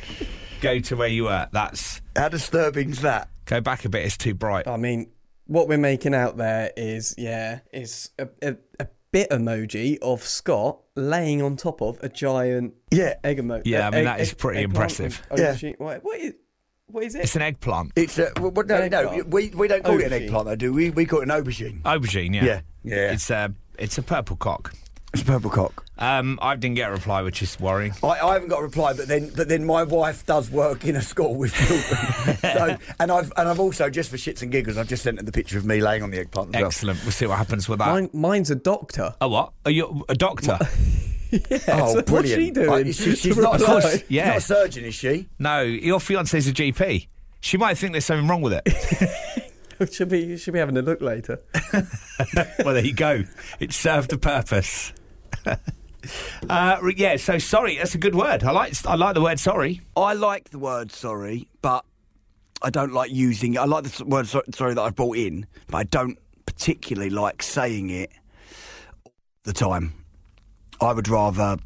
[0.61, 1.47] Go to where you were.
[1.51, 2.01] That's.
[2.15, 3.29] How disturbing's that?
[3.45, 4.03] Go back a bit.
[4.05, 4.67] It's too bright.
[4.67, 5.11] I mean,
[5.47, 10.79] what we're making out there is, yeah, is a, a, a bit emoji of Scott
[10.95, 13.15] laying on top of a giant Yeah.
[13.23, 13.63] egg emoji.
[13.65, 15.21] Yeah, I mean, that is pretty impressive.
[15.35, 15.55] Yeah.
[15.77, 16.33] What, what is,
[16.87, 17.23] what is it?
[17.23, 17.91] It's an eggplant.
[17.95, 20.21] It's a, well, no, no, we, we don't call it an Aubergine.
[20.23, 20.89] eggplant, though, do we?
[20.91, 21.81] We call it an aubergine.
[21.81, 22.33] Aubergine.
[22.35, 22.43] Yeah.
[22.45, 22.61] Yeah.
[22.83, 23.11] Yeah.
[23.11, 23.53] It's a.
[23.77, 24.73] It's a purple cock.
[25.13, 25.85] It's purple cock.
[25.97, 27.93] Um, I didn't get a reply, which is worrying.
[28.03, 30.97] I, I haven't got a reply, but then but then my wife does work in
[30.97, 32.37] a school with children.
[32.41, 35.23] so and I've and I've also just for shits and giggles, I've just sent her
[35.23, 36.67] the picture of me laying on the eggplant as well.
[36.67, 37.01] Excellent.
[37.03, 37.87] We'll see what happens with that.
[37.87, 39.15] Mine, mine's a doctor.
[39.21, 39.53] A what?
[39.63, 40.59] Are you a doctor?
[41.67, 42.07] Oh, So brilliant!
[42.11, 42.69] what's she doing?
[42.69, 43.79] Right, she- she's not a reply?
[43.81, 43.99] surgeon.
[43.99, 44.27] She's Yeah.
[44.29, 45.27] not a surgeon, is she?
[45.37, 47.07] no, your fiance's a GP.
[47.41, 48.63] She might think there's something wrong with it.
[49.91, 51.41] should be should be having a look later.
[51.73, 53.23] well, there you go.
[53.59, 54.93] It served a purpose.
[56.49, 57.17] uh, yeah.
[57.17, 57.77] So sorry.
[57.77, 58.43] That's a good word.
[58.43, 58.73] I like.
[58.85, 59.81] I like the word sorry.
[59.95, 61.83] I like the word sorry, but
[62.61, 63.57] I don't like using.
[63.57, 67.89] I like the word sorry that I've brought in, but I don't particularly like saying
[67.89, 68.11] it
[69.05, 69.93] all the time.
[70.81, 71.57] I would rather.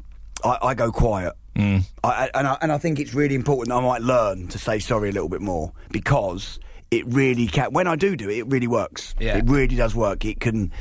[0.44, 1.34] I, I go quiet.
[1.56, 4.78] I, I- and I, and I think it's really important I might learn to say
[4.78, 6.58] sorry a little bit more because
[6.90, 7.72] it really can.
[7.72, 9.14] When I do do it, it really works.
[9.18, 9.36] Yeah.
[9.38, 10.24] It really does work.
[10.24, 10.72] It can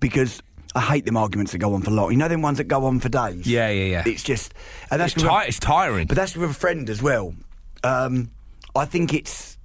[0.00, 0.42] because
[0.74, 2.10] I hate them arguments that go on for long.
[2.12, 3.46] You know them ones that go on for days.
[3.46, 4.02] Yeah, yeah, yeah.
[4.06, 4.54] It's just
[4.90, 6.06] and that's It's, a- it's tiring.
[6.06, 7.34] but that's with a friend as well.
[7.82, 8.30] Um,
[8.74, 9.56] I think it's.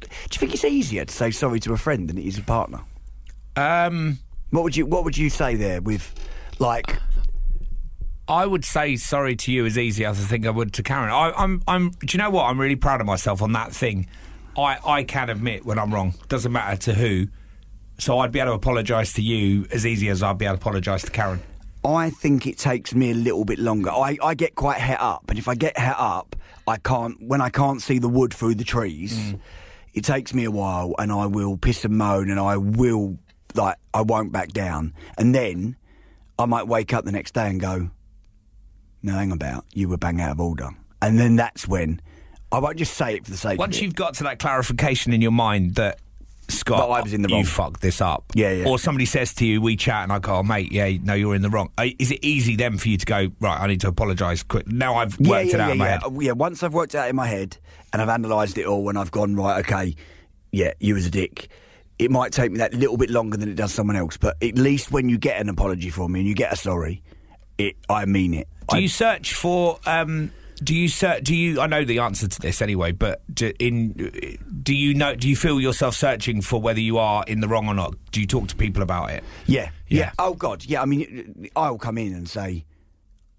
[0.00, 2.42] Do you think it's easier to say sorry to a friend than it is a
[2.42, 2.80] partner?
[3.56, 4.18] um,
[4.50, 6.14] What would you What would you say there with,
[6.58, 6.98] like,
[8.28, 11.10] I would say sorry to you as easy as I think I would to Karen.
[11.10, 11.62] I, I'm.
[11.66, 11.90] I'm.
[11.90, 12.44] Do you know what?
[12.44, 14.06] I'm really proud of myself on that thing.
[14.56, 14.78] I.
[14.84, 16.14] I can admit when I'm wrong.
[16.28, 17.28] Doesn't matter to who.
[17.98, 20.60] So I'd be able to apologise to you as easy as I'd be able to
[20.60, 21.42] apologise to Karen.
[21.84, 23.90] I think it takes me a little bit longer.
[23.90, 26.36] I, I get quite het up, and if I get het up,
[26.66, 27.20] I can't.
[27.22, 29.40] When I can't see the wood through the trees, mm.
[29.94, 33.18] it takes me a while, and I will piss and moan, and I will
[33.54, 35.76] like I won't back down, and then
[36.38, 37.90] I might wake up the next day and go,
[39.02, 40.68] "No, hang about, you were bang out of order,"
[41.00, 42.00] and then that's when
[42.52, 43.84] I won't just say it for the sake Once of it.
[43.84, 46.00] you've got to that clarification in your mind that
[46.48, 48.24] Scott, That I was in the you fucked this up.
[48.34, 48.68] Yeah, yeah.
[48.68, 51.34] Or somebody says to you, we chat, and I go, oh, mate, yeah, no, you're
[51.36, 51.70] in the wrong.
[51.78, 53.60] Uh, Is it easy then for you to go, right?
[53.60, 54.66] I need to apologise quick.
[54.66, 55.90] Now I've worked yeah, it out yeah, in my yeah.
[55.92, 56.04] head.
[56.04, 57.56] Uh, Yeah, once I've worked it out in my head
[57.92, 59.94] and I've analysed it all and I've gone, right, okay,
[60.50, 61.48] yeah, you was a dick.
[62.00, 64.56] It might take me that little bit longer than it does someone else, but at
[64.56, 67.02] least when you get an apology from me and you get a sorry,
[67.58, 68.48] it I mean it.
[68.70, 69.78] Do I, you search for?
[69.86, 70.32] Um,
[70.62, 71.24] do you search?
[71.24, 71.60] Do you?
[71.60, 73.92] I know the answer to this anyway, but do, in
[74.62, 75.14] do you know?
[75.14, 77.94] Do you feel yourself searching for whether you are in the wrong or not?
[78.12, 79.24] Do you talk to people about it?
[79.46, 80.12] yeah, yeah, Yeah.
[80.18, 80.82] Oh God, yeah.
[80.82, 82.64] I mean, I'll come in and say,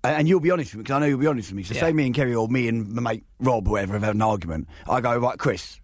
[0.03, 1.63] and and you'll be honest with me because I know you'll be honest with me.
[1.63, 1.81] So Yeah.
[1.81, 4.21] say me and Kerry or me and my mate Rob or whatever have had an
[4.21, 4.67] argument.
[4.89, 5.79] I go right, Chris.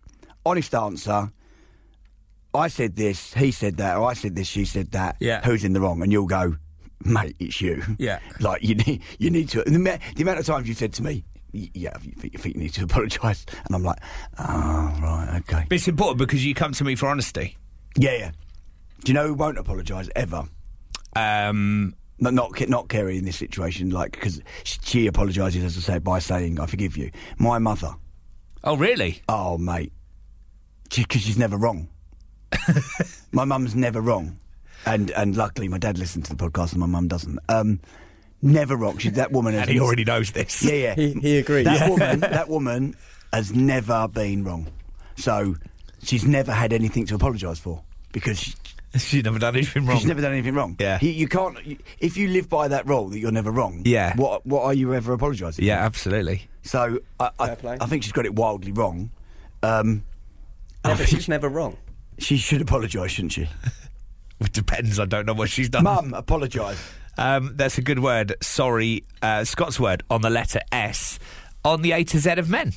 [0.46, 1.32] Honest answer.
[2.54, 5.18] I said this, he said that, or I said this, she said that.
[5.20, 5.42] Yeah.
[5.44, 6.02] Who's in the wrong?
[6.02, 6.56] And you'll go,
[7.04, 7.82] mate, it's you.
[7.98, 8.20] Yeah.
[8.40, 9.64] Like you need, you need to.
[9.64, 12.84] The, the amount of times you said to me, yeah, you think, you need to
[12.90, 14.00] apologise, and I'm like,
[14.38, 15.66] oh right, okay.
[15.68, 17.58] But it's important because you come to me for honesty.
[17.96, 18.32] Yeah, yeah.
[19.04, 20.44] Do you know who won't apologise ever?
[21.16, 26.00] Um, Not not not Kerry in this situation, like because she apologises, as I say
[26.00, 27.12] by saying I forgive you.
[27.38, 27.96] My mother,
[28.64, 29.22] oh, really?
[29.30, 29.94] oh mate,
[30.96, 31.90] because she's never wrong.
[33.32, 34.40] my mum's never wrong,
[34.86, 37.40] and and luckily my dad listens to the podcast and my mum doesn't.
[37.50, 37.80] Um,
[38.42, 38.98] never wrong.
[38.98, 39.56] She's that woman.
[39.58, 40.64] And he already knows this.
[40.64, 40.96] Yeah, yeah.
[40.96, 41.66] He, he agrees.
[41.66, 42.96] That woman, that woman
[43.34, 44.68] has never been wrong.
[45.16, 45.56] So
[46.04, 48.54] she's never had anything to apologise for because she,
[48.98, 49.98] She's never done anything wrong.
[49.98, 50.76] she's never done anything wrong.
[50.80, 50.98] Yeah.
[51.02, 51.64] you, you can't.
[51.66, 53.82] You, if you live by that rule that you're never wrong.
[53.86, 54.16] Yeah.
[54.16, 55.64] What what are you ever apologising?
[55.66, 56.48] yeah, absolutely.
[56.64, 59.12] So I I, I think she's got it wildly wrong.
[59.62, 60.04] Um,
[60.86, 61.78] Yeah, but she's never wrong.
[62.18, 63.50] she should apologise, shouldn't she?
[64.40, 65.00] It depends.
[65.00, 65.84] I don't know what she's done.
[65.84, 66.80] Mum, apologise.
[67.18, 68.36] Um, that's a good word.
[68.42, 71.18] Sorry, uh, Scott's word on the letter S
[71.66, 72.74] on the A to Z of men.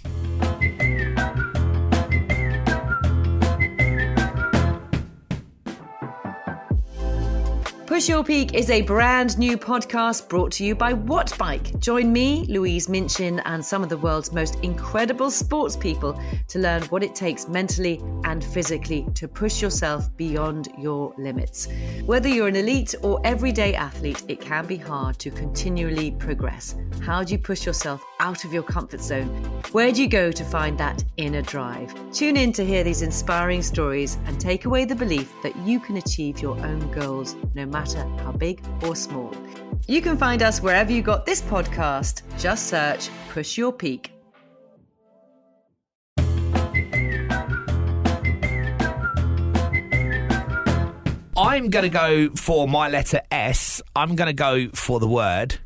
[7.90, 11.76] Push Your Peak is a brand new podcast brought to you by Wattbike.
[11.81, 16.85] Join me, Louise Minchin, and some of the world's most incredible sports people to learn
[16.85, 21.66] what it takes mentally and physically to push yourself beyond your limits.
[22.07, 26.76] Whether you're an elite or everyday athlete, it can be hard to continually progress.
[27.00, 29.26] How do you push yourself out of your comfort zone?
[29.72, 31.92] Where do you go to find that inner drive?
[32.12, 35.96] Tune in to hear these inspiring stories and take away the belief that you can
[35.96, 39.35] achieve your own goals no matter how big or small.
[39.87, 42.22] You can find us wherever you got this podcast.
[42.38, 44.12] Just search Push Your Peak.
[51.37, 53.80] I'm going to go for my letter S.
[53.96, 55.59] I'm going to go for the word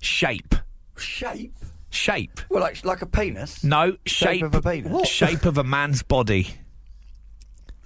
[0.00, 0.54] shape.
[0.96, 1.57] Shape?
[1.90, 2.40] Shape.
[2.50, 3.64] Well, like, like a penis?
[3.64, 4.92] No, shape, Shape of a penis?
[4.92, 5.08] What?
[5.08, 6.48] Shape of a man's body.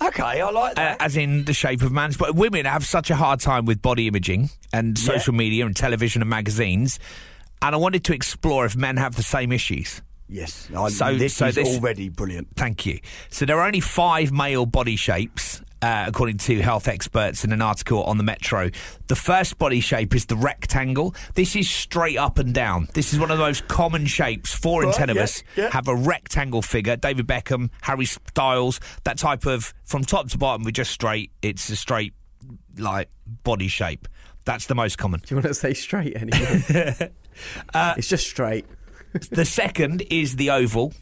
[0.02, 1.00] Okay, I like Uh, that.
[1.02, 2.32] as in the shape of man's body.
[2.32, 5.04] Women have such a hard time with body imaging and Yeah.
[5.06, 6.98] social media and television and magazines.
[7.60, 10.02] And I wanted to explore if men have the same issues.
[10.28, 10.66] yes.
[10.76, 12.48] I, So- this so is this- already brilliant.
[12.56, 12.98] Thank you.
[13.28, 17.60] So there are only five male body shapes, uh, according to health experts in an
[17.60, 18.70] article on the Metro.
[19.08, 21.14] The first body shape is the rectangle.
[21.34, 22.88] This is straight up and down.
[22.94, 24.54] This is one of the most common shapes.
[24.54, 25.70] Four in ten of yeah, us yeah.
[25.70, 26.96] have a rectangle figure.
[26.96, 30.64] David Beckham, Harry Styles, that type of from top to bottom.
[30.64, 31.32] We're just straight.
[31.42, 32.14] It's a straight
[32.78, 33.08] like
[33.42, 34.06] body shape.
[34.44, 35.20] That's the most common.
[35.20, 37.10] Do you want to say straight anymore?
[37.74, 38.66] Uh, it's just straight.
[39.30, 40.92] the second is the oval.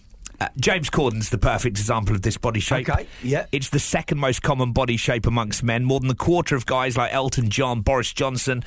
[0.41, 2.89] Uh, James Corden's the perfect example of this body shape.
[2.89, 3.45] Okay, yeah.
[3.53, 5.85] It's the second most common body shape amongst men.
[5.85, 8.65] More than a quarter of guys like Elton John, Boris Johnson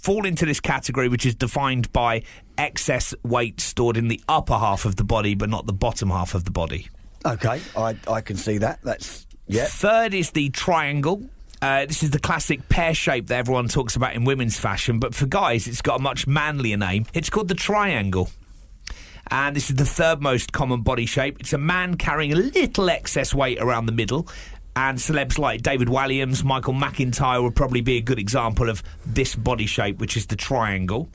[0.00, 2.22] fall into this category, which is defined by
[2.56, 6.34] excess weight stored in the upper half of the body, but not the bottom half
[6.34, 6.88] of the body.
[7.24, 8.80] Okay, I, I can see that.
[8.82, 9.64] That's, yeah.
[9.64, 11.28] Third is the triangle.
[11.60, 15.12] Uh, this is the classic pear shape that everyone talks about in women's fashion, but
[15.12, 17.06] for guys, it's got a much manlier name.
[17.14, 18.30] It's called the triangle.
[19.28, 21.38] And this is the third most common body shape.
[21.40, 24.28] It's a man carrying a little excess weight around the middle.
[24.76, 29.34] And celebs like David Walliams, Michael McIntyre would probably be a good example of this
[29.34, 31.08] body shape, which is the triangle.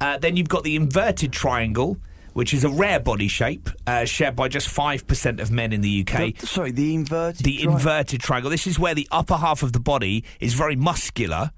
[0.00, 1.96] Uh, then you've got the inverted triangle,
[2.32, 6.00] which is a rare body shape, uh, shared by just 5% of men in the
[6.04, 6.34] UK.
[6.36, 7.44] The- sorry, the inverted.
[7.44, 8.50] The tri- inverted triangle.
[8.50, 11.52] This is where the upper half of the body is very muscular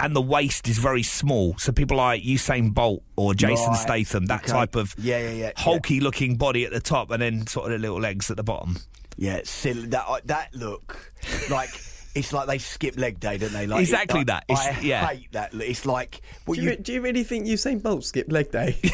[0.00, 1.56] and the waist is very small.
[1.58, 4.52] So people like Usain Bolt or Jason Right, Statham, that okay.
[4.52, 5.52] type of Yeah, yeah, yeah, yeah.
[5.56, 8.42] hulky looking body at the top and then sort of the little legs at the
[8.42, 8.78] bottom.
[9.16, 9.86] Yeah, it's silly.
[9.86, 11.12] That uh, that look,
[11.48, 11.70] like
[12.16, 13.66] it's like they skip leg day, don't they?
[13.66, 14.44] Like Exactly it- that.
[14.48, 15.06] I, It's- yeah.
[15.06, 15.54] hate that.
[15.54, 16.70] It's like what Do you.
[16.70, 18.76] you, do you really think Usain Bolt skipped leg day?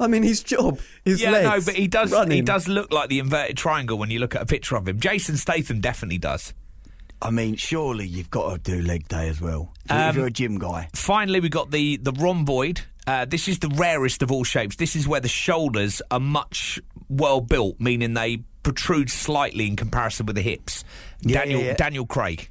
[0.00, 2.12] I mean, his job, his yeah, legs, no, but he does.
[2.28, 4.98] He does look like the inverted triangle when you look at a picture of him.
[4.98, 6.52] Jason Statham definitely does.
[7.22, 9.72] I mean, surely you've got to do leg day as well.
[9.84, 10.88] If Um, you're a gym guy.
[10.94, 12.82] Finally, we got the the rhomboid.
[13.06, 14.76] Uh, this is the rarest of all shapes.
[14.76, 20.26] This is where the shoulders are much well built, meaning they protrude slightly in comparison
[20.26, 20.84] with the hips.
[21.20, 21.74] Yeah, Daniel yeah, yeah.
[21.74, 22.48] Daniel Craig.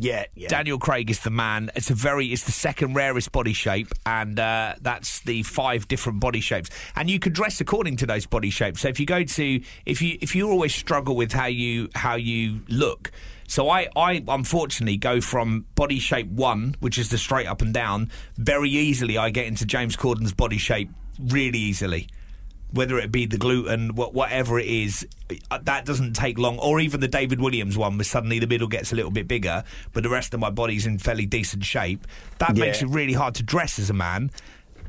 [0.00, 0.46] Yeah, yeah.
[0.48, 1.70] Daniel Craig is the man.
[1.74, 6.20] It's a very, it's the second rarest body shape, and uh, that's the five different
[6.20, 6.70] body shapes.
[6.94, 8.82] And you can dress according to those body shapes.
[8.82, 12.14] So if you go to, if you if you always struggle with how you how
[12.14, 13.10] you look,
[13.48, 17.74] so I I unfortunately go from body shape one, which is the straight up and
[17.74, 19.18] down, very easily.
[19.18, 22.06] I get into James Corden's body shape really easily
[22.70, 25.06] whether it be the gluten, wha- whatever it is,
[25.50, 26.58] uh, that doesn't take long.
[26.58, 29.64] Or even the David Williams one, where suddenly the middle gets a little bit bigger,
[29.94, 32.06] but the rest of my body's in fairly decent shape.
[32.36, 32.66] That Yeah.
[32.66, 34.30] makes it really hard to dress as a man,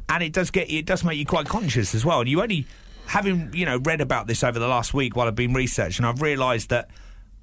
[0.09, 2.19] and it does get it does make you quite conscious as well.
[2.19, 2.67] And you only
[3.05, 6.21] having you know read about this over the last week while I've been researching, I've
[6.21, 6.89] realised that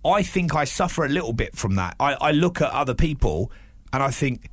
[0.07, 1.97] I think I suffer a little bit from that.
[2.01, 3.51] I, I look at other people
[3.93, 4.49] and I think,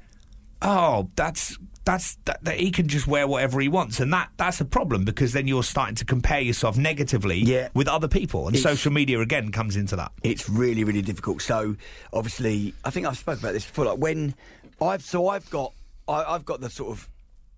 [0.61, 4.61] oh, that's that's that, that he can just wear whatever he wants, and that that's
[4.61, 7.67] a problem because then you're starting to compare yourself negatively Yeah.
[7.73, 10.13] with other people, and It's- social media again comes into that.
[10.23, 11.75] it's really really difficult so
[12.13, 14.33] obviously i think i've spoken about this before like when
[14.81, 15.73] i've so i've got
[16.07, 17.09] I, i've got the sort of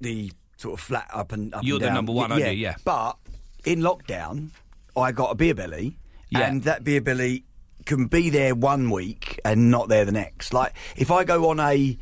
[0.02, 2.46] the sort of flat up and up You're and the number one, you?
[2.48, 2.76] Yeah.
[2.84, 3.18] but
[3.64, 4.50] in lockdown
[4.98, 6.00] i got a beer belly
[6.32, 6.48] Yeah.
[6.50, 7.44] and that beer belly
[7.86, 11.60] can be there one week and not there the next like if i go on
[11.60, 11.98] a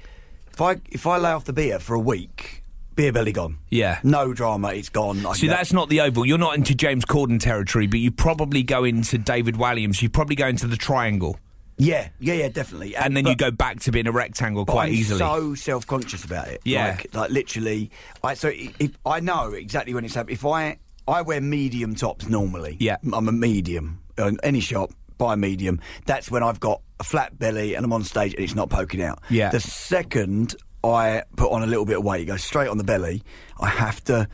[0.52, 2.64] if i if i lay off the beer for a week
[2.96, 4.00] beer belly gone Yeah.
[4.04, 6.26] no drama it's gone I See, that's not the oval.
[6.26, 10.02] You're not into James Corden territory, but you probably go into David Walliams.
[10.02, 11.40] You probably go into the triangle.
[11.80, 12.96] Yeah, yeah, yeah, definitely.
[12.96, 15.18] and then you go back to being a rectangle quite I'm easily.
[15.20, 16.62] so self conscious about it.
[16.66, 16.90] Yeah.
[16.90, 17.90] like, like literally.
[18.24, 20.36] I so i- if I know exactly when it's happening.
[20.36, 22.78] If I I wear medium tops normally.
[22.80, 22.98] Yeah.
[23.12, 24.02] I'm a medium.
[24.20, 25.80] In any shop, buy a medium.
[26.06, 29.02] That's when I've got a flat belly and I'm on stage and it's not poking
[29.02, 29.22] out.
[29.30, 29.50] Yeah.
[29.50, 32.84] The second I put on a little bit of weight, it goes straight on the
[32.84, 33.24] belly.
[33.60, 34.28] I have to.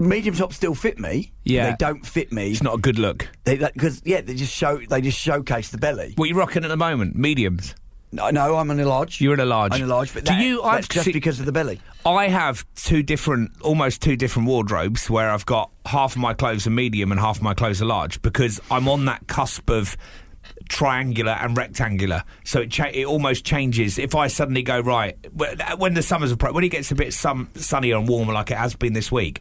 [0.00, 1.32] Medium tops still fit me.
[1.42, 1.70] Yeah.
[1.70, 2.52] They don't fit me.
[2.52, 3.28] it's not a good look.
[3.44, 6.12] They because yeah, they just show they just showcase the belly.
[6.16, 7.16] What are you rocking at the moment?
[7.16, 7.74] Mediums.
[8.10, 9.20] No, no, I'm in a large.
[9.20, 9.72] You're in a large.
[9.74, 11.52] I'm in a large, but Do that, you- I've that's just se- because of the
[11.52, 11.80] belly.
[12.06, 16.66] I have two different, almost two different wardrobes where I've got half of my clothes
[16.66, 19.94] are medium and half of my clothes are large because I'm on that cusp of
[20.68, 22.24] triangular and rectangular.
[22.44, 23.98] So it cha- it almost changes.
[23.98, 25.16] If I suddenly go right
[25.76, 28.58] when the summers approach, when it gets a bit sun- sunnier and warmer like it
[28.58, 29.40] has been this week.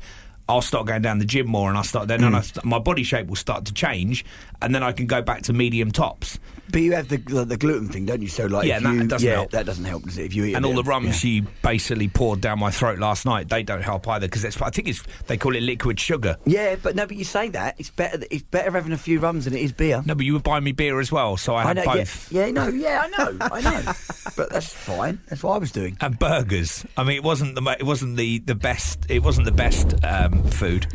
[0.50, 2.28] I'll start going down the gym more, and I start then, mm.
[2.28, 4.24] and I st- my body shape will start to change,
[4.62, 6.40] and then I can go back to medium tops.
[6.70, 8.28] But you have the the, gluten thing, don't you?
[8.28, 9.52] So like, Yeah, that you, doesn't yeah, help.
[9.52, 10.26] that doesn't help, does it?
[10.26, 11.42] If you eat and all the rums yeah.
[11.42, 14.88] you basically poured down my throat last night, they don't help either because I think
[14.88, 16.38] it's they call it liquid sugar.
[16.46, 18.24] Yeah, but no, but you say that it's better.
[18.30, 20.02] It's better having a few rums than it is beer.
[20.06, 21.86] No, but you were buying me beer as well, so I had know.
[21.86, 22.32] Both.
[22.32, 23.92] yeah, no, yeah, I know, I know.
[24.36, 25.20] but that's fine.
[25.30, 25.98] That's what I was doing.
[26.02, 26.86] And burgers.
[26.98, 29.06] I mean, it wasn't the it wasn't the, the best.
[29.10, 30.88] It wasn't the best um, food.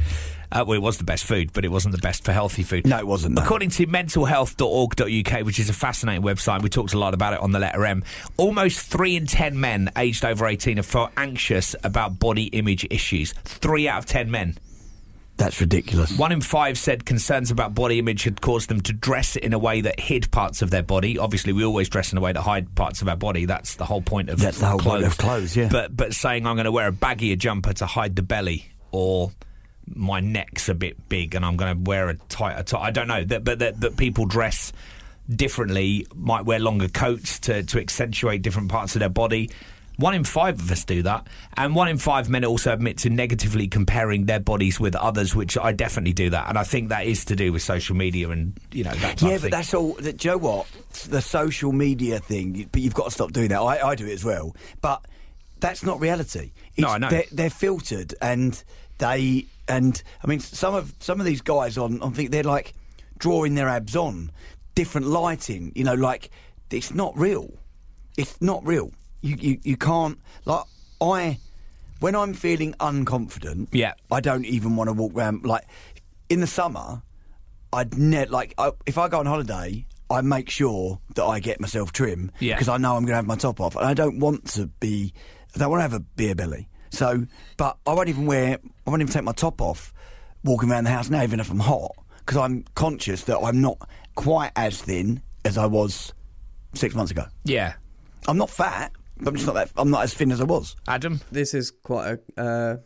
[0.52, 2.86] Uh, well, it was the best food, but it wasn't the best for healthy food.
[2.86, 3.34] No, it wasn't.
[3.36, 3.42] No.
[3.42, 7.52] According to mentalhealth.org.uk, which is a fascinating website, we talked a lot about it on
[7.52, 8.04] the letter M.
[8.36, 13.32] Almost three in ten men aged over 18 are felt anxious about body image issues.
[13.44, 14.56] Three out of ten men.
[15.38, 16.16] That's ridiculous.
[16.18, 19.58] One in five said concerns about body image had caused them to dress in a
[19.58, 21.18] way that hid parts of their body.
[21.18, 23.46] Obviously, we always dress in a way that hide parts of our body.
[23.46, 25.00] That's the whole point of That's the whole clothes.
[25.02, 25.68] point of clothes, yeah.
[25.72, 29.32] But but saying I'm going to wear a baggier jumper to hide the belly, or
[29.96, 32.83] my neck's a bit big and I'm going to wear a tighter top.
[32.83, 33.24] I don't know.
[33.24, 34.72] That, but that, that people dress
[35.35, 39.50] differently, might wear longer coats to to accentuate different parts of their body.
[39.96, 41.26] One in five of us do that,
[41.57, 45.57] and one in five men also admit to negatively comparing their bodies with others, which
[45.59, 48.59] I definitely do that, and I think that is to do with social media and
[48.72, 49.18] you know that.
[49.18, 49.50] Type Yeah, but thing.
[49.50, 49.92] that's all.
[49.94, 50.66] Do you know what?
[51.09, 52.68] The social media thing.
[52.72, 53.61] But you've got to stop doing that.
[53.61, 54.57] I, I do it as well.
[54.81, 55.05] But
[55.61, 56.52] that's not reality.
[56.78, 57.09] No, I know.
[57.11, 58.61] They're, they're filtered, and
[58.98, 62.03] they and I mean some of some of these guys on.
[62.03, 62.75] I think they're like
[63.18, 64.31] drawing their abs on,
[64.75, 65.72] different lighting.
[65.75, 66.31] You know, like
[66.70, 67.51] it's not real.
[68.16, 68.92] It's not real.
[69.20, 70.64] You you, you can't like
[71.01, 71.38] I.
[72.01, 73.92] When I'm feeling unconfident, Yeah.
[74.11, 75.44] I don't even want to walk around.
[75.44, 75.64] Like
[76.29, 77.03] in the summer,
[77.72, 81.61] I'd net like I, if I go on holiday, I make sure that I get
[81.61, 82.55] myself trim Yeah.
[82.57, 84.66] because I know I'm going to have my top off, and I don't want to
[84.66, 85.14] be.
[85.55, 86.68] I don't want to have a beer belly.
[86.92, 87.26] So,
[87.57, 88.59] but I won't even wear.
[88.87, 89.92] I won't even take my top off
[90.44, 93.88] walking around the house now, even if I'm hot, because I'm conscious that I'm not
[94.14, 96.12] quite as thin as I was
[96.74, 97.24] six months ago.
[97.44, 97.74] yeah,
[98.28, 99.70] I'm not fat, but I'm just not that.
[99.76, 100.76] I'm not as thin as I was.
[100.87, 101.20] Adam.
[101.31, 102.76] This is quite a uh,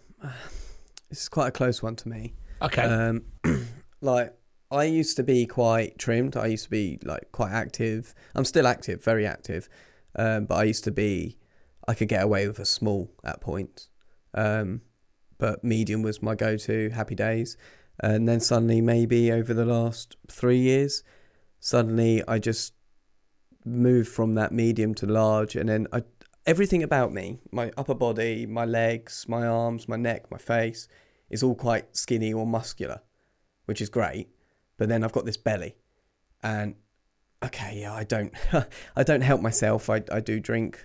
[1.10, 2.34] this is quite a close one to me.
[2.62, 2.82] Okay.
[2.82, 3.22] Um,
[4.00, 4.34] like
[4.70, 6.36] I used to be quite trimmed.
[6.36, 8.14] I used to be like quite active.
[8.34, 9.68] I'm still active, very active.
[10.14, 11.38] Um, but I used to be.
[11.88, 13.90] I could get away with a small at points.
[14.36, 14.82] Um,
[15.38, 16.90] but medium was my go-to.
[16.90, 17.56] Happy days.
[18.00, 21.02] And then suddenly, maybe over the last three years,
[21.60, 22.74] suddenly I just
[23.64, 26.02] moved from that medium to large, and then I
[26.46, 30.86] everything about me, my upper body, my legs, my arms, my neck, my face,
[31.28, 33.00] is all quite skinny or muscular,
[33.64, 34.28] which is great.
[34.78, 35.76] But then I've got this belly,
[36.42, 36.76] and
[37.42, 38.32] okay, yeah, I don't,
[38.96, 39.90] I don't help myself.
[39.90, 40.84] I I do drink.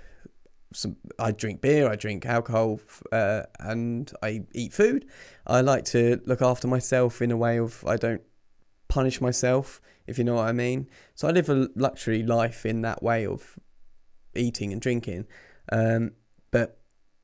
[0.73, 2.79] Some, I drink beer, I drink alcohol,
[3.11, 5.05] uh, and I eat food.
[5.45, 8.21] I like to look after myself in a way of I don't
[8.87, 10.87] punish myself, if you know what I mean.
[11.15, 13.57] So I live a luxury life in that way of
[14.35, 15.27] eating and drinking.
[15.71, 16.11] Um,
[16.51, 16.81] but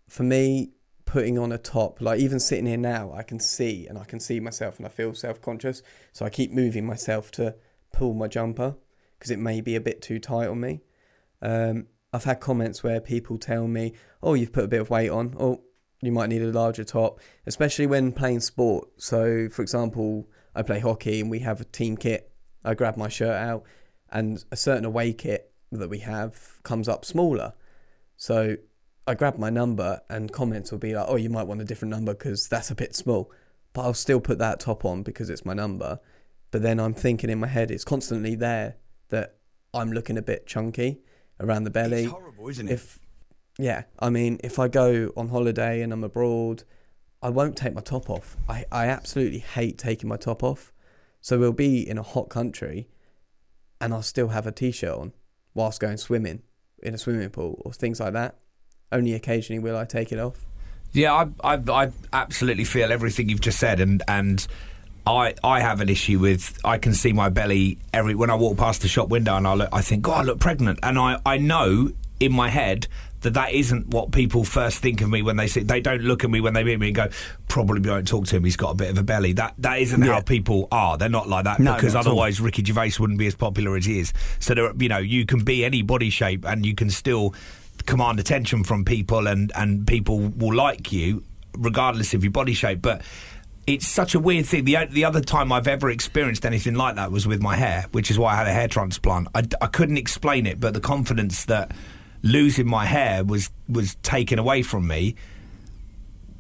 [0.08, 0.72] for me,
[1.06, 4.20] putting on a top, like even sitting here now, I can see and I can
[4.20, 5.82] see myself and I feel self conscious.
[6.14, 7.56] So I keep moving myself to
[7.92, 8.76] pull my jumper
[9.18, 10.82] because it may be a bit too tight on me.
[11.42, 15.12] Um, I've had comments where people tell me, "Oh, you've put a bit of weight
[15.12, 15.60] on," or
[16.02, 18.88] you might need a larger top, especially when playing sport.
[18.98, 22.32] So, for example, I play hockey and we have a team kit.
[22.66, 23.66] I grab my shirt out,
[24.12, 27.54] and a certain away kit that we have comes up smaller.
[28.16, 28.58] So
[29.06, 31.92] I grab my number, and comments will be like, "Oh, you might want a different
[31.92, 33.32] number because that's a bit small."
[33.74, 36.00] But I'll still put that top on because it's my number.
[36.50, 38.78] But then I'm thinking in my head, it's constantly there
[39.10, 39.38] that
[39.72, 41.04] I'm looking a bit chunky
[41.40, 42.74] around the belly It's horrible, isn't it?
[42.74, 43.00] if
[43.60, 46.64] yeah i mean if i go on holiday and i'm abroad
[47.22, 50.72] i won't take my top off i, I absolutely hate taking my top off
[51.22, 52.88] so we'll be in a hot country
[53.82, 55.14] and I'll still have a t-shirt on
[55.54, 56.42] whilst going swimming
[56.82, 58.38] in a swimming pool or things like that.
[58.92, 60.46] Only occasionally will I take it off.
[60.94, 64.48] Yeah, I, I, I absolutely feel everything you've just said, and and
[65.08, 68.58] I I have an issue with I can see my belly every when I walk
[68.58, 71.20] past the shop window, and I look, I think, God, I look pregnant, and I
[71.26, 72.88] I know in my head
[73.22, 76.24] that that isn't what people first think of me when they see they don't look
[76.24, 77.08] at me when they meet me and go
[77.48, 79.34] probably won't talk to him he's got a bit of a belly.
[79.34, 80.98] That that isn't how people are.
[80.98, 82.12] They're not like that No, because not at all.
[82.14, 84.14] otherwise Ricky Gervais wouldn't be as popular as he is.
[84.40, 87.34] So there you know you can be any body shape and you can still
[87.86, 91.24] command attention from people and and people will like you
[91.58, 92.82] regardless of your body shape.
[92.82, 93.02] But
[93.68, 94.64] it's such a weird thing.
[94.64, 98.10] The, the other time I've ever experienced anything like that was with my hair, which
[98.10, 99.28] is why I had a hair transplant.
[99.36, 101.72] I couldn't explain it, but the confidence that
[102.24, 105.16] losing my hair was was taken away from me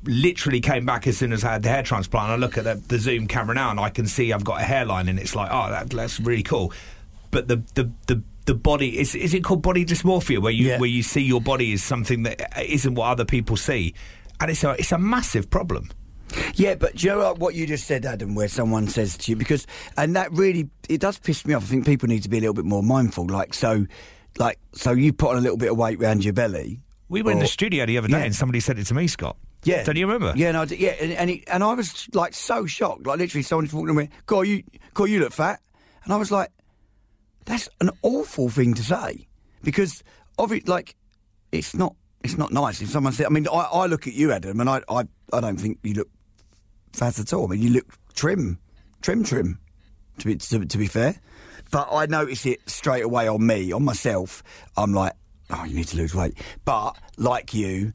[0.03, 2.29] literally came back as soon as I had the hair transplant.
[2.29, 4.63] I look at the, the Zoom camera now and I can see I've got a
[4.63, 6.71] hairline, and it's like, oh, that, that's really cool.
[7.29, 10.79] But the the the the body is is it called body dysmorphia where you Yeah.
[10.79, 13.93] where you see your body as something that isn't what other people see,
[14.39, 15.89] and it's a it's a massive problem.
[16.55, 19.35] Yeah, but do you know what you just said, Adam, where someone says to you,
[19.35, 19.65] because,
[19.95, 21.63] and that really, it does piss me off.
[21.63, 23.27] I think people need to be a little bit more mindful.
[23.27, 23.85] Like, so,
[24.37, 26.81] like, so you put on a little bit of weight around your belly.
[27.09, 28.25] We were in the studio the other day Yeah.
[28.25, 29.37] and somebody said it to me, Scott.
[29.63, 29.83] Yeah.
[29.83, 30.33] Don't you remember?
[30.37, 33.05] Yeah, and I did, yeah, and and, it, and I was like so shocked.
[33.07, 34.63] Like literally, someone just walked in and went, "God, you,
[34.93, 35.61] God, you look fat,"
[36.03, 36.49] and I was like,
[37.45, 39.27] "That's an awful thing to say,"
[39.63, 40.03] because
[40.37, 40.95] of it, like,
[41.51, 43.25] it's not, it's not nice if someone said.
[43.25, 45.95] I mean, I, I look at you, Adam, and I, I, I don't think you
[45.95, 46.09] look
[46.97, 47.45] fat at all.
[47.45, 48.59] I mean, you look trim,
[49.01, 49.59] trim, trim.
[50.19, 51.15] To be to, to be fair,
[51.69, 54.41] but I notice it straight away on me, on myself.
[54.75, 55.13] I'm like,
[55.51, 56.33] oh, you need to lose weight.
[56.65, 57.93] But like you,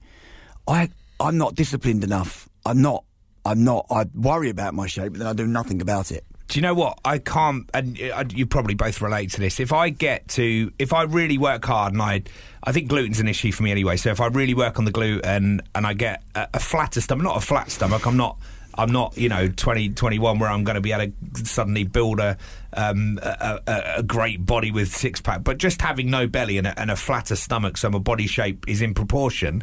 [0.69, 2.49] I I'm not disciplined enough.
[2.65, 3.05] I'm not.
[3.45, 3.87] I'm not.
[3.91, 6.25] I worry about my shape, but then I do nothing about it.
[6.47, 6.99] Do you know what?
[7.05, 9.59] I can't, and uh, you probably both relate to this.
[9.59, 12.23] If I get to, if I really work hard, and I,
[12.63, 13.97] I think gluten's an issue for me anyway.
[13.97, 17.25] So if I really work on the gluten and I get a, a flatter stomach,
[17.25, 18.39] not a flat stomach, I'm not.
[18.75, 22.39] I'm not, you know, 20, where I'm going to be able to suddenly build a,
[22.73, 26.67] um, a, a, a great body with six pack, but just having no belly and
[26.67, 29.63] a, and a flatter stomach, so my body shape is in proportion.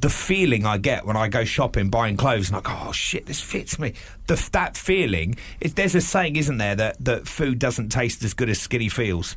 [0.00, 3.26] the feeling I get when I go shopping buying clothes and I go, oh shit,
[3.26, 3.94] this fits me.
[4.26, 8.34] The, that feeling, is, there's a saying, isn't there, that, that food doesn't taste as
[8.34, 9.36] good as skinny feels,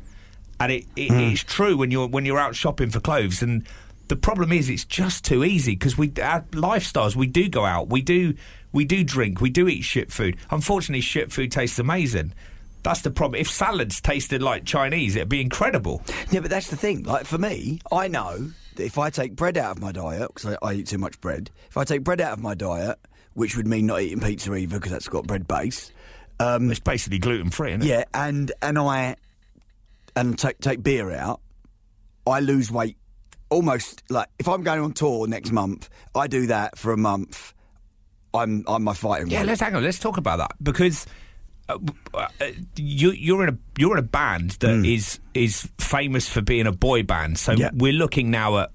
[0.60, 3.42] and it, it it's true when you're when you're out shopping for clothes.
[3.42, 3.66] And
[4.08, 7.16] the problem is, it's just too easy because we our lifestyles.
[7.16, 8.34] We do go out, we do
[8.72, 10.36] we do drink, we do eat shit food.
[10.50, 12.32] Unfortunately, shit food tastes amazing.
[12.82, 13.40] That's the problem.
[13.40, 16.02] If salads tasted like Chinese, it'd be incredible.
[16.30, 17.04] Yeah, but that's the thing.
[17.04, 20.56] Like for me, I know that if I take bread out of my diet because
[20.62, 22.98] I, I eat too much bread, if I take bread out of my diet,
[23.34, 25.92] which would mean not eating pizza either because that's got bread base.
[26.40, 27.86] Um, It's basically gluten free, isn't it?
[27.86, 29.16] yeah, and and I
[30.16, 31.40] and take take beer out,
[32.26, 32.96] I lose weight
[33.52, 37.54] almost like if I'm going on tour next month, I do that for a month.
[38.34, 39.82] I'm I'm my fighting Yeah, let's hang on.
[39.84, 41.06] Let's talk about that because
[41.68, 41.78] uh,
[42.14, 42.26] uh,
[42.76, 46.72] you, you're in a you're in a band that is is famous for being a
[46.72, 47.38] boy band.
[47.38, 47.70] So Yeah.
[47.74, 48.70] we're looking now at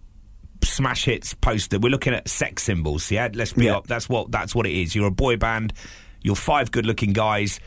[0.63, 1.79] smash hits poster.
[1.79, 3.09] We're looking at sex symbols.
[3.11, 3.77] Yeah, let's be Yeah.
[3.77, 3.87] up.
[3.87, 4.95] That's what that's what it is.
[4.95, 5.73] You're a boy band.
[6.21, 7.59] You're five good looking guys.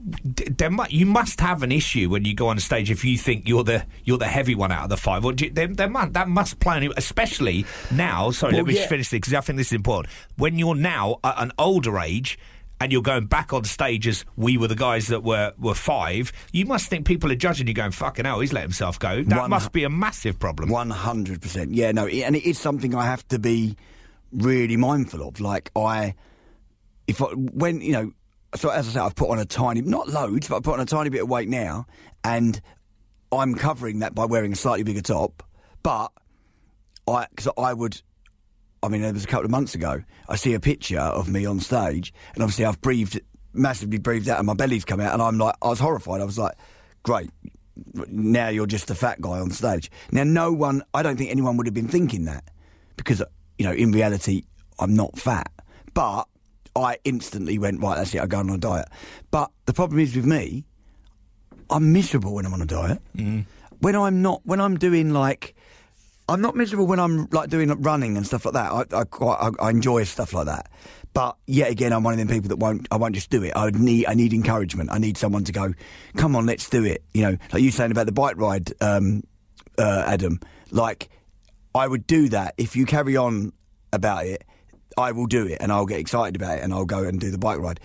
[0.00, 3.48] There mu- you must have an issue when you go on stage if you think
[3.48, 5.24] you're the you're the heavy one out of the five.
[5.24, 8.30] Or you, there, there must, that must play, an, especially now.
[8.30, 8.86] Sorry, Well, let me yeah.
[8.86, 10.12] finish this because I think this is important.
[10.36, 12.38] When you're now at an older age
[12.80, 16.32] and you're going back on stage as we were the guys that were were five,
[16.52, 19.24] you must think people are judging you, going fucking hell, he's let himself go.
[19.24, 20.68] That One must be a massive problem.
[20.68, 21.74] One hundred percent.
[21.74, 23.76] Yeah, no, and it is something I have to be
[24.30, 25.40] really mindful of.
[25.40, 26.14] Like I,
[27.08, 28.12] if I, when you know,
[28.54, 30.80] so as I said, I've put on a tiny, not loads, but I've put on
[30.80, 31.86] a tiny bit of weight now,
[32.24, 32.60] and
[33.30, 35.42] I'm covering that by wearing a slightly bigger top.
[35.82, 36.12] But
[37.06, 38.00] I, because I would,
[38.82, 40.02] I mean, it was a couple of months ago.
[40.28, 43.20] I see a picture of me on stage, and obviously I've breathed
[43.52, 46.20] massively breathed out, and my belly's come out, and I'm like, I was horrified.
[46.20, 46.54] I was like,
[47.02, 47.30] great.
[48.08, 49.90] Now you're just a fat guy on stage.
[50.10, 52.44] Now, no one, I don't think anyone would have been thinking that
[52.96, 53.22] because,
[53.56, 54.42] you know, in reality,
[54.78, 55.50] I'm not fat.
[55.94, 56.24] But
[56.78, 58.88] I instantly went, right, that's it, I go on a diet.
[59.30, 60.64] But the problem is with me,
[61.70, 63.02] I'm miserable when I'm on a diet.
[63.80, 65.54] When I'm not, when I'm doing like,
[66.28, 68.72] I'm not miserable when I'm like doing like, running and stuff like that.
[68.72, 70.70] I, I quite, I, I enjoy stuff like that.
[71.14, 72.86] But yet again, I'm one of them people that won't.
[72.90, 73.56] I won't just do it.
[73.56, 74.06] I would need.
[74.06, 74.90] I need encouragement.
[74.92, 75.72] I need someone to go.
[76.16, 77.02] Come on, let's do it.
[77.14, 79.22] You know, like you saying about the bike ride, um,
[79.78, 80.38] uh, Adam.
[80.70, 81.08] Like,
[81.74, 83.52] I would do that if you carry on
[83.90, 84.44] about it.
[84.98, 87.30] I will do it, and I'll get excited about it, and I'll go and do
[87.30, 87.80] the bike ride.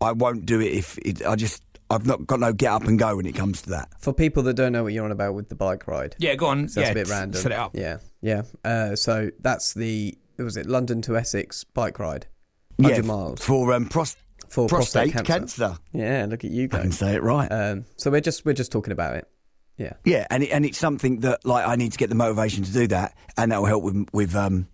[0.00, 2.98] I won't do it if it, I just I've not got no get up and
[2.98, 3.88] go when it comes to that.
[4.00, 6.46] For people that don't know what you're on about with the bike ride, Yeah, go
[6.46, 6.68] on.
[6.68, 7.40] so yeah, that's a bit random.
[7.40, 7.72] Set it up.
[7.74, 8.42] Yeah, yeah.
[8.64, 12.26] Uh, so that's the was it London to Essex bike ride,
[12.78, 14.16] Yeah, miles for um, pros-
[14.48, 15.76] for prostate, prostate, cancer.
[15.92, 17.46] Yeah, look at you I can say it right.
[17.48, 19.28] Um, so we're just we're just talking about it.
[19.76, 19.94] Yeah.
[20.04, 22.72] Yeah, and it, and it's something that like I need to get the motivation to
[22.72, 24.68] do that, and that will help with with um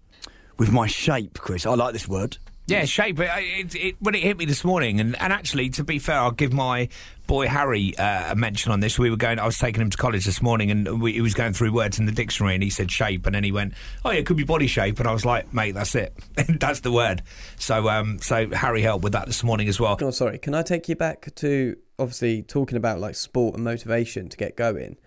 [0.61, 1.65] with my shape, Chris.
[1.65, 2.37] I like this word.
[2.67, 3.19] Yeah, shape.
[3.19, 6.17] It, it, it, when it hit me this morning, and, and actually, to be fair,
[6.19, 6.91] I'll give my
[7.27, 8.99] boy Harry uh, a mention on this.
[8.99, 9.39] We were going.
[9.39, 11.99] I was taking him to college this morning, and we, he was going through words
[11.99, 13.73] in the dictionary, and he said shape, and then he went,
[14.05, 16.13] "Oh, yeah, it could be body shape," and I was like, "Mate, that's it.
[16.61, 17.23] that's the word."
[17.57, 19.97] So, um, so Harry helped with that this morning as well.
[20.03, 20.39] Oh, sorry.
[20.39, 24.57] Can I take you back to obviously talking about like sport and motivation to get
[24.57, 24.99] going?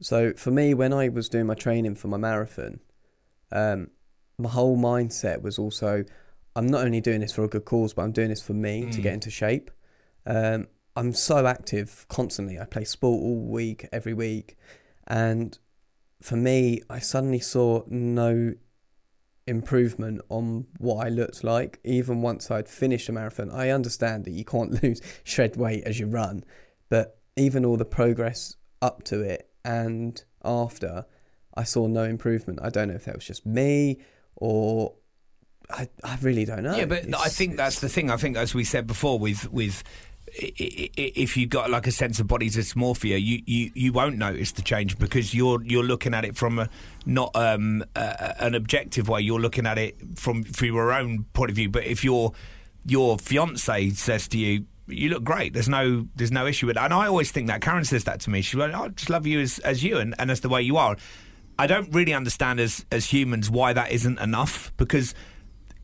[0.00, 2.78] So for me, when I was doing my training for my marathon,
[3.52, 3.88] um,
[4.40, 6.04] my whole mindset was also,
[6.56, 8.90] I'm not only doing this for a good cause, but I'm doing this for me
[8.90, 9.70] to get into shape.
[10.26, 12.58] Um, I'm so active constantly.
[12.58, 14.56] I play sport all week, every week,
[15.06, 15.58] and
[16.20, 18.54] for me, I suddenly saw no
[19.46, 23.50] improvement on what I looked like, even once I'd finished a marathon.
[23.50, 26.44] I understand that you can't lose shred weight as you run,
[26.88, 31.06] but even all the progress up to it and after,
[31.54, 32.60] I saw no improvement.
[32.62, 34.00] I don't know if that was just me
[34.40, 34.94] or
[35.70, 36.76] I, I really don't know.
[36.76, 38.10] Yeah, but It's- I think that's the thing.
[38.10, 39.84] I think, as we said before, with with
[40.32, 44.62] if you've got like a sense of body dysmorphia, you, you, you won't notice the
[44.62, 46.68] change because you're you're looking at it from a
[47.06, 49.20] not um, a, an objective way.
[49.20, 51.68] You're looking at it from from your own point of view.
[51.68, 52.32] But if your
[52.86, 56.84] your fiance says to you, "You look great," there's no there's no issue with that.
[56.84, 58.40] And I always think that Karen says that to me.
[58.42, 60.76] She's like, "I just love you as as you and, and as the way you
[60.76, 60.96] are."
[61.60, 65.14] I don't really understand as as humans why that isn't enough because.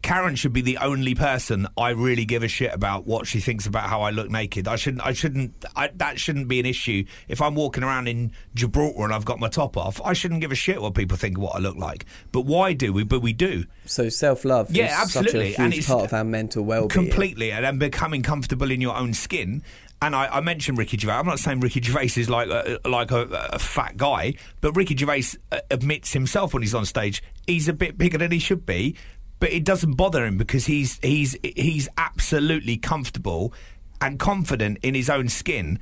[0.02, 3.66] Karen should be the only person I really give a shit about what she thinks
[3.66, 4.68] about how I look naked.
[4.68, 5.04] I shouldn't.
[5.04, 5.64] I shouldn't.
[5.74, 7.04] I, that shouldn't be an issue.
[7.26, 10.52] If I'm walking around in Gibraltar and I've got my top off, I shouldn't give
[10.52, 12.04] a shit what people think of what I look like.
[12.30, 13.02] But why do we?
[13.02, 15.52] But we do so self love Yeah, is absolutely.
[15.52, 16.90] such a And it's part of our mental well being.
[16.90, 19.64] completely, and then becoming comfortable in your own skin.
[20.02, 21.14] And I, I mentioned Ricky Gervais.
[21.14, 23.22] I'm not saying Ricky Gervais is like a, like a,
[23.52, 27.72] a fat guy, but Ricky Gervais uh, admits himself when he's on stage he's a
[27.72, 28.96] bit bigger than he should be.
[29.38, 33.52] But it doesn't bother him because he's he's he's absolutely comfortable
[34.00, 35.78] and confident in his own skin.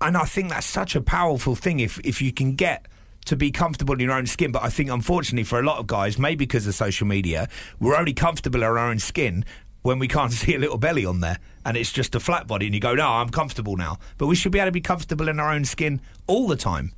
[0.00, 2.86] And I think that's such a powerful thing if if you can get
[3.26, 4.50] to be comfortable in your own skin.
[4.52, 7.48] But I think, unfortunately, for a lot of guys, maybe because of social media,
[7.78, 9.44] we're only comfortable in our own skin
[9.82, 12.66] when we can't see a little belly on there and it's just a flat body
[12.66, 13.98] and you go, no, I'm comfortable now.
[14.18, 16.92] But we should be able to be comfortable in our own skin all the time.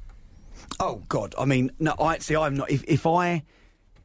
[0.81, 1.35] Oh God!
[1.39, 1.95] I mean, no.
[2.01, 2.35] I see.
[2.35, 2.71] I'm not.
[2.71, 3.45] If, if I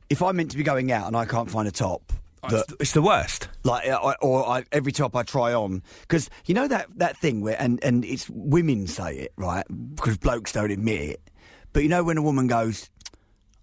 [0.10, 2.12] if I'm meant to be going out and I can't find a top
[2.43, 3.47] oh, that It's, it's the worst.
[3.64, 7.41] like I, or I, every top I try on because you know that that thing
[7.41, 11.30] where and and it's women say it right because blokes don't admit it,
[11.74, 12.89] but you know when a woman goes,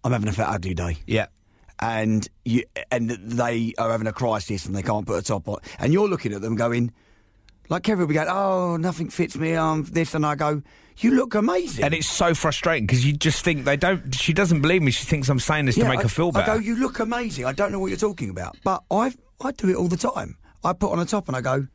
[0.02, 1.26] "I'm having a fat ugly day." Yeah.
[1.80, 5.58] And you and they are having a crisis and they can't put a top on,
[5.78, 6.92] and you're looking at them going,
[7.68, 9.54] like Kevin will be going, "Oh, nothing fits me.
[9.54, 10.62] Um, this," and I go,
[10.98, 14.14] "You look amazing." And it's so frustrating because you just think they don't.
[14.14, 14.90] She doesn't believe me.
[14.90, 16.50] She thinks I'm saying this to make I, her feel better.
[16.50, 19.52] I go, "You look amazing." I don't know what you're talking about, but I I
[19.52, 20.36] do it all the time.
[20.64, 21.66] I put on a top and I go,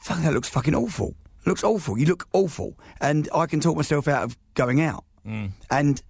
[0.00, 1.14] "Fuck, that looks fucking awful.
[1.40, 1.98] It looks awful.
[1.98, 5.04] You look awful," and I can talk myself out of going out.
[5.26, 5.50] Mm.
[5.70, 6.02] And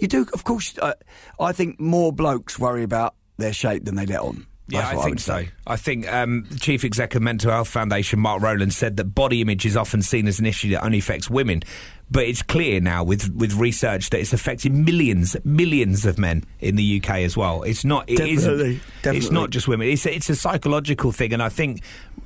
[0.00, 0.76] you do, of course.
[0.78, 0.94] Uh,
[1.38, 4.46] I think more blokes worry about their shape than they let on.
[4.68, 5.36] Yeah, That's I think would so.
[5.38, 5.48] say.
[5.66, 9.40] I think um, the chief exec of Mental Health Foundation, Mark Rowland, said that body
[9.40, 11.62] image is often seen as an issue that only affects women.
[12.08, 16.76] But it's clear now with, with research that it's affecting millions, millions of men in
[16.76, 17.62] the UK as well.
[17.64, 18.08] It's not.
[18.08, 19.30] It Definitely, It's definitely.
[19.30, 19.88] not just women.
[19.88, 21.82] It's a, it's a psychological thing, and I think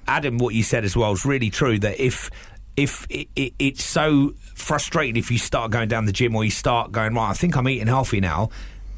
[0.06, 1.78] Adam, what you said as well is really true.
[1.78, 2.30] That if
[2.76, 6.50] if it, it, it's so frustrating if you start going down the gym or you
[6.50, 8.50] start going right, I think I'm eating healthy now.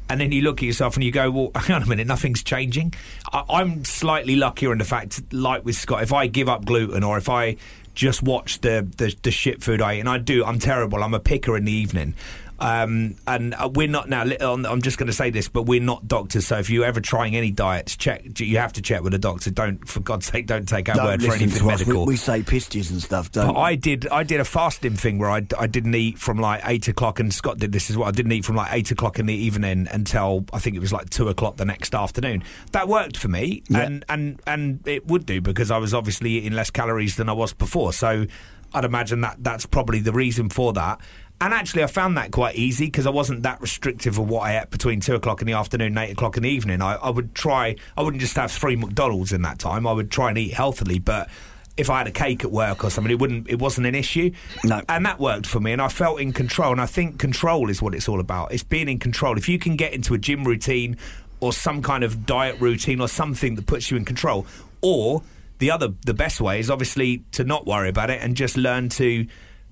[0.09, 2.43] And then you look at yourself and you go, well, hang on a minute, nothing's
[2.43, 2.93] changing.
[3.31, 7.03] I, I'm slightly luckier in the fact, like with Scott, if I give up gluten
[7.03, 7.57] or if I
[7.93, 11.13] just watch the, the, the shit food I eat, and I do, I'm terrible, I'm
[11.13, 12.13] a picker in the evening.
[12.59, 14.23] Um, and uh, we're not now.
[14.23, 16.47] I'm I'm just going to say this, but we're not doctors.
[16.47, 18.39] So if you're ever trying any diets, check.
[18.39, 19.51] You have to check with a doctor.
[19.51, 22.05] Don't, for God's sake, don't take our Don't word for anything medical.
[22.05, 25.19] We, we say pistis and stuff, don't But I did I did a fasting thing
[25.19, 28.07] where I, I didn't eat from like eight o'clock and Scott did this as well.
[28.07, 30.91] I didn't eat from like eight o'clock in the evening until I think it was
[30.93, 32.43] like two o'clock the next afternoon.
[32.71, 33.81] That worked for me, Yeah.
[33.81, 37.33] and and and it would do because I was obviously eating less calories than I
[37.33, 37.93] was before.
[37.93, 38.25] So
[38.73, 40.99] I'd imagine that that's probably the reason for that.
[41.39, 44.59] And actually, I found that quite easy because I wasn't that restrictive of what I
[44.59, 46.81] ate between two o'clock in the afternoon and eight o'clock in the evening.
[46.81, 47.75] I, I would try.
[47.95, 49.85] I wouldn't just have three McDonald's in that time.
[49.85, 51.29] I would try and eat healthily, but
[51.77, 53.47] if I had a cake at work or something, it wouldn't.
[53.49, 54.31] It wasn't an issue.
[54.63, 54.81] No.
[54.89, 56.71] and that worked for me, and I felt in control.
[56.71, 58.51] And I think control is what it's all about.
[58.51, 59.37] It's being in control.
[59.37, 60.97] If you can get into a gym routine
[61.39, 64.47] or some kind of diet routine or something that puts you in control,
[64.81, 65.21] or
[65.59, 68.89] the other, the best way is obviously to not worry about it and just learn
[68.89, 69.27] to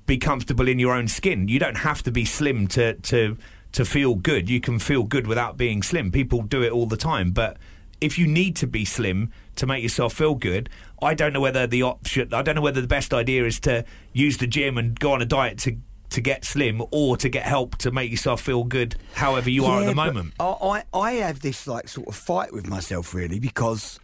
[0.05, 1.47] be comfortable in your own skin.
[1.47, 3.37] You don't have to be slim to to
[3.71, 4.49] to feel good.
[4.49, 6.11] You can feel good without being slim.
[6.11, 7.57] People do it all the time, but
[8.01, 10.69] if you need to be slim to make yourself feel good,
[11.01, 12.33] I don't know whether the option.
[12.33, 15.21] I don't know whether the best idea is to use the gym and go on
[15.21, 15.77] a diet to
[16.11, 18.95] to get slim or to get help to make yourself feel good.
[19.15, 20.33] However you are at the moment.
[20.39, 23.99] I, I, I have this like sort of fight with myself really because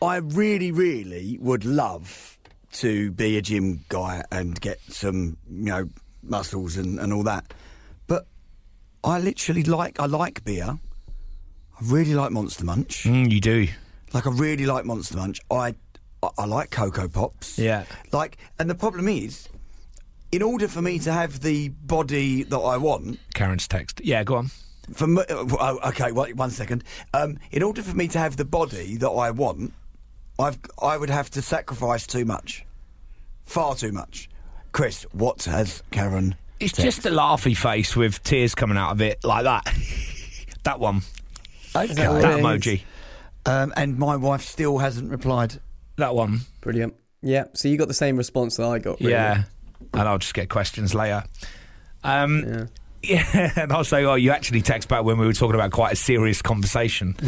[0.00, 2.35] I really, really would love
[2.72, 5.88] to be a gym guy and get some, you know,
[6.22, 7.54] muscles and, and all that.
[8.06, 8.26] But
[9.04, 10.78] I literally like I like beer.
[11.78, 13.04] I really like Monster Munch.
[13.04, 13.68] Mm, you do.
[14.12, 15.40] Like I really like Monster Munch.
[15.50, 15.74] I
[16.22, 17.58] I, I like Coco Pops.
[17.58, 17.84] Yeah.
[18.12, 19.48] Like, and the problem is,
[20.32, 24.00] in order for me to have the body that I want, Karen's text.
[24.04, 24.50] Yeah, go on.
[24.92, 26.84] for me, oh, okay, wait one second.
[27.14, 29.72] Um, in order for me to have the body that I want,
[30.38, 32.64] I've I would have to sacrifice too much,
[33.44, 34.28] far too much.
[34.72, 36.34] Chris, what has Karen?
[36.60, 36.84] It's said?
[36.84, 39.64] just a laughy face with tears coming out of it like that.
[40.64, 41.02] that one.
[41.74, 41.86] okay.
[41.94, 42.82] that That emoji.
[43.46, 45.60] Um, and my wife still hasn't replied.
[45.96, 46.40] That one.
[46.60, 46.94] Brilliant.
[47.22, 47.44] Yeah.
[47.54, 49.00] So you got the same response that I got.
[49.00, 49.12] Really.
[49.12, 49.44] Yeah.
[49.92, 51.24] And I'll just get questions later.
[52.02, 52.66] Um, Yeah.
[53.02, 53.52] Yeah.
[53.56, 55.96] and I'll say, oh, you actually text back when we were talking about quite a
[55.96, 57.16] serious conversation.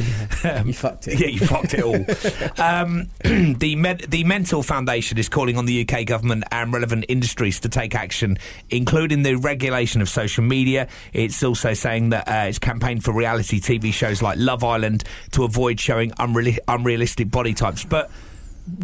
[0.64, 1.18] You fucked it.
[1.20, 2.62] Yeah, you fucked it all.
[2.62, 3.08] um,
[3.58, 7.68] the Med- the Mental Foundation is calling on the UK government and relevant industries to
[7.68, 8.38] take action,
[8.70, 10.88] including the regulation of social media.
[11.12, 15.44] It's also saying that uh, it's campaigned for reality TV shows like Love Island to
[15.44, 18.10] avoid showing unreal- unrealistic body types, but.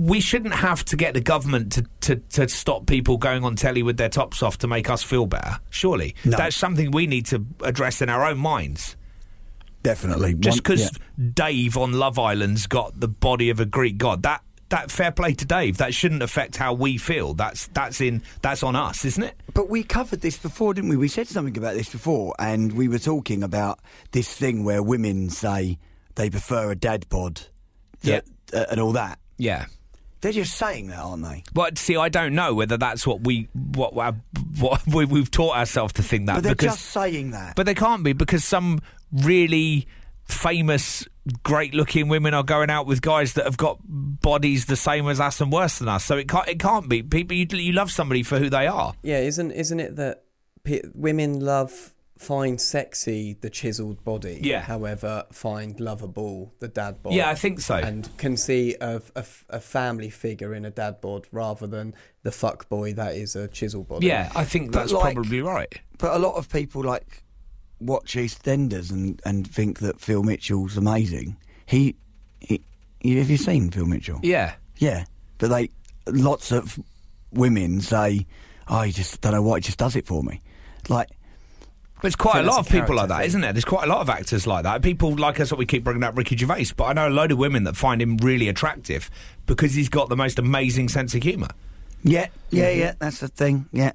[0.01, 3.82] We shouldn't have to get the government to, to, to stop people going on telly
[3.82, 5.59] with their tops off to make us feel better.
[5.70, 6.14] Surely.
[6.24, 6.37] No.
[6.37, 8.97] That's something we need to address in our own minds.
[9.82, 10.35] Definitely.
[10.35, 11.26] Just because yeah.
[11.35, 15.35] Dave on Love Island's got the body of a Greek god, that that fair play
[15.35, 15.76] to Dave.
[15.76, 17.35] That shouldn't affect how we feel.
[17.35, 19.35] That's that's in that's on us, isn't it?
[19.53, 20.97] But we covered this before, didn't we?
[20.97, 23.78] We said something about this before, and we were talking about
[24.12, 25.78] this thing where women say
[26.14, 27.43] they prefer a dad bod,
[28.01, 28.24] that-
[28.55, 29.18] uh, and all that.
[29.37, 29.66] Yeah.
[30.25, 31.45] They're just saying that, aren't they?
[31.53, 34.14] But see, I don't know whether that's what we what what,
[34.59, 37.55] what we, we've taught ourselves to think that But they're because just saying that.
[37.57, 38.81] but they can't be because some
[39.12, 39.87] really
[40.25, 41.07] famous
[41.43, 45.20] great looking women are going out with guys that have got bodies the same as
[45.20, 47.91] us and worse than us so it can't it can't be people you, you love
[47.91, 50.25] somebody for who they are Yeah, isn't isn't it that
[50.64, 54.60] pe- women love find sexy the chiseled body, Yeah.
[54.62, 57.12] however find lovable the dad bod.
[57.14, 57.74] Yeah, I think so.
[57.76, 59.02] and can see a
[59.50, 63.48] a family figure in a dad bod rather than the fuck boy that is a
[63.48, 64.06] chiseled body.
[64.06, 67.22] yeah i think that's like- probably right But a lot of people like
[67.80, 71.36] watch EastEnders and, and think that Phil Mitchell's amazing.
[71.66, 71.96] He,
[72.40, 72.62] he,
[73.00, 74.20] he, have you seen Phil Mitchell?
[74.22, 75.04] yeah Yeah,
[75.38, 75.70] but they
[76.06, 76.78] lots of
[77.32, 78.26] women say,
[78.68, 80.40] "Oh, just don't know why he just does it for me."
[80.88, 81.08] Like,
[82.05, 83.26] But it's quite a lot that's of a people like character that, thing.
[83.28, 83.52] isn't there?
[83.55, 84.82] There's quite a lot of actors like that.
[84.82, 87.32] People like us, what we keep bringing up Ricky Gervais, but I know a load
[87.32, 89.11] of women that find him really attractive
[89.46, 91.48] because he's got the most amazing sense of humour.
[92.02, 92.80] yeah, yeah, Mm-hmm.
[92.80, 93.64] yeah, that's the thing.
[93.72, 93.92] Yeah,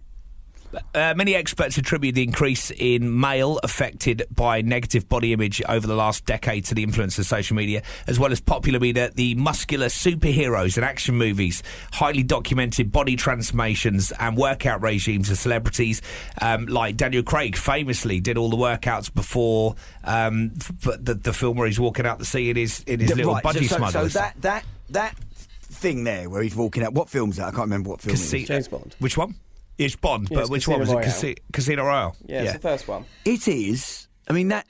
[0.93, 5.95] Uh, many experts attribute the increase in male affected by negative body image over the
[5.95, 9.88] last decade to the influence of social media, as well as popular media, the muscular
[9.88, 11.63] superheroes and action movies,
[11.93, 16.01] highly documented body transformations and workout regimes of celebrities,
[16.41, 21.57] um, like Daniel Craig famously did all the workouts before um, f- the, the film
[21.57, 23.43] where he's walking out the sea in his in his D- little right.
[23.43, 25.15] So, budgie so, so that that that
[25.61, 26.93] thing there where he's walking out.
[26.93, 27.47] What film's that?
[27.47, 28.15] I can't remember what film.
[28.15, 28.32] it is.
[28.32, 28.95] Casi- James Bond.
[28.99, 29.36] Which one?
[29.80, 30.94] It's Bond, Yeah, but it's which Casino one was it?
[30.94, 31.04] Royale.
[31.06, 32.16] Casi- Casino Royale.
[32.28, 33.06] yeah, it's the first one.
[33.26, 34.08] It is.
[34.30, 34.68] I mean that.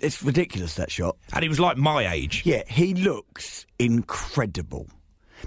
[0.00, 1.16] It's ridiculous that shot.
[1.32, 2.42] And he was like my age.
[2.46, 4.86] Yeah, he looks incredible.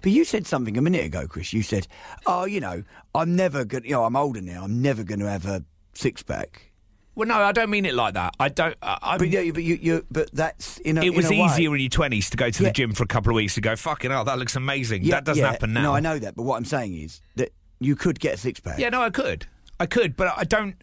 [0.01, 1.53] But you said something a minute ago, Chris.
[1.53, 1.87] You said,
[2.25, 2.83] "Oh, you know,
[3.15, 3.85] I'm never going.
[3.85, 4.63] You know, I'm older now.
[4.63, 6.67] I'm never going to have a six pack."
[7.15, 8.35] Well, no, I don't mean it like that.
[8.39, 8.75] I don't.
[8.81, 11.41] I, I'm- But yeah, but you, you, but that's in a, it was in a
[11.41, 12.69] way- easier in your twenties to go to Yeah.
[12.69, 13.75] the gym for a couple of weeks to go.
[13.75, 15.03] Fucking hell, that looks amazing.
[15.03, 15.51] Yeah, that doesn't yeah.
[15.51, 15.83] happen now.
[15.83, 17.49] No, I know that, but what I'm saying is that
[17.81, 18.79] you could get a six pack.
[18.79, 19.47] Yeah, no, I could,
[19.79, 20.75] I could, but I don't.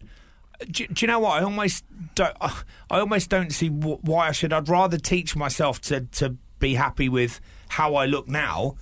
[0.70, 1.40] Do, do you know what?
[1.40, 1.84] I almost
[2.14, 2.36] don't.
[2.40, 4.53] I almost don't see why I should.
[4.53, 8.76] I'd rather teach myself to to be happy with how I look now.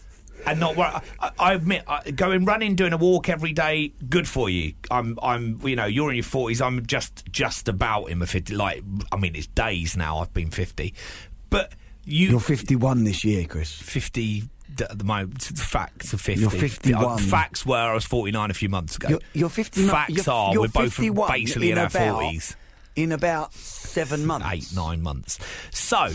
[0.47, 1.03] And not I,
[1.39, 4.75] I admit, going running, doing a walk every day, good for you.
[4.91, 6.61] I'm, I'm, you know, you're in your forties.
[6.61, 8.55] I'm just, just about in my fifty.
[8.55, 10.19] Like, I mean, it's days now.
[10.19, 10.95] I've been fifty,
[11.51, 11.73] but
[12.05, 13.73] you, You're 51 this year, Chris.
[13.73, 14.45] 50
[14.77, 15.43] d- at the moment.
[15.43, 16.41] Facts are 50.
[16.41, 17.05] You're 51.
[17.05, 19.09] Uh, Facts were I was 49 a few months ago.
[19.09, 19.87] You're, you're 50.
[19.89, 22.57] Facts you're, are you're we're both basically in, our about, 40s.
[22.95, 24.47] In about seven months.
[24.51, 25.39] eight, nine months.
[25.71, 26.11] So,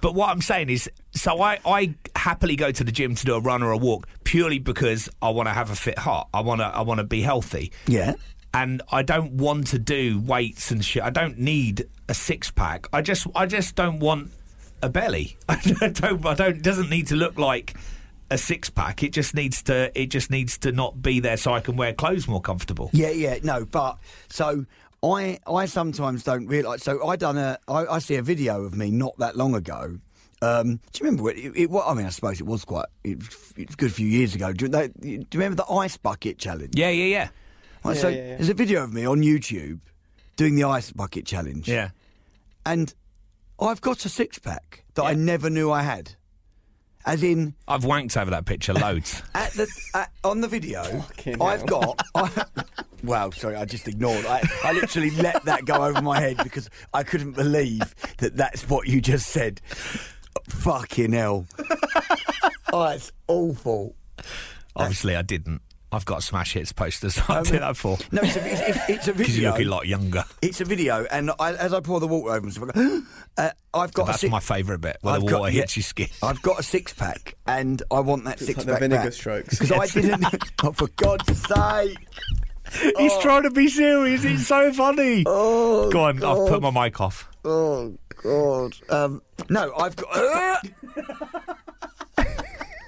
[0.00, 3.34] but what I'm saying is, so I, I happily go to the gym to do
[3.34, 6.28] a run or a walk purely because I want to have a fit heart.
[6.34, 7.72] I want to, I want to be healthy.
[7.86, 8.14] Yeah.
[8.52, 11.02] And I don't want to do weights and shit.
[11.02, 12.86] I don't need a six pack.
[12.92, 14.30] I just, I just don't want
[14.82, 15.36] a belly.
[15.48, 15.56] I
[15.90, 17.74] don't I don't doesn't need to look like
[18.30, 19.02] a six pack.
[19.02, 21.92] It just needs to, it just needs to not be there so I can wear
[21.92, 22.90] clothes more comfortable.
[22.92, 23.98] Yeah, yeah, no, but
[24.28, 24.66] so
[25.02, 26.82] I I sometimes don't realise.
[26.82, 29.98] So I done a I, I see a video of me not that long ago.
[30.42, 31.70] Um, do you remember what it, it?
[31.70, 33.18] What, I mean, I suppose it was quite it,
[33.56, 34.52] it's a good few years ago.
[34.52, 36.74] Do you, know- do you remember the ice bucket challenge?
[36.76, 37.28] Yeah, yeah, yeah,
[37.84, 38.36] Right, so yeah, yeah.
[38.36, 39.80] there's a video of me on YouTube
[40.36, 41.66] doing the ice bucket challenge.
[41.68, 41.90] yeah.
[42.66, 42.92] and
[43.58, 46.15] I've got a six pack that I never knew I had.
[47.06, 49.22] As in, I've wanked over that picture loads.
[49.34, 51.94] at the at, on the video, Fucking I've hell.
[51.94, 52.02] got.
[52.16, 52.44] I,
[53.04, 54.26] wow, sorry, I just ignored.
[54.26, 58.68] I, I literally let that go over my head because I couldn't believe that that's
[58.68, 59.60] what you just said.
[60.48, 61.46] Fucking hell!
[62.72, 63.94] oh, it's awful.
[64.74, 65.62] Obviously, I didn't.
[65.96, 67.18] I've got smash hits posters.
[67.28, 69.64] I did that for No, it's a, it's, it's, it's a because you look a
[69.64, 70.24] lot younger.
[70.42, 73.02] It's a video, and I, as I pour the water over myself, I go,
[73.38, 75.60] uh, I've got a That's six, my favourite bit where I've the got- water yeah,
[75.62, 76.08] hits your skin.
[76.22, 79.12] I've got a six pack, and I want that six like the pack vinegar back.
[79.12, 79.58] strokes.
[79.58, 80.26] because I didn't.
[80.64, 81.98] oh, for God's sake!
[82.98, 84.24] He's trying to be serious.
[84.24, 85.22] It's so funny.
[85.26, 87.28] Oh, Go on, I've put my mic off.
[87.44, 88.76] Oh God!
[88.90, 90.66] Um, no, I've got.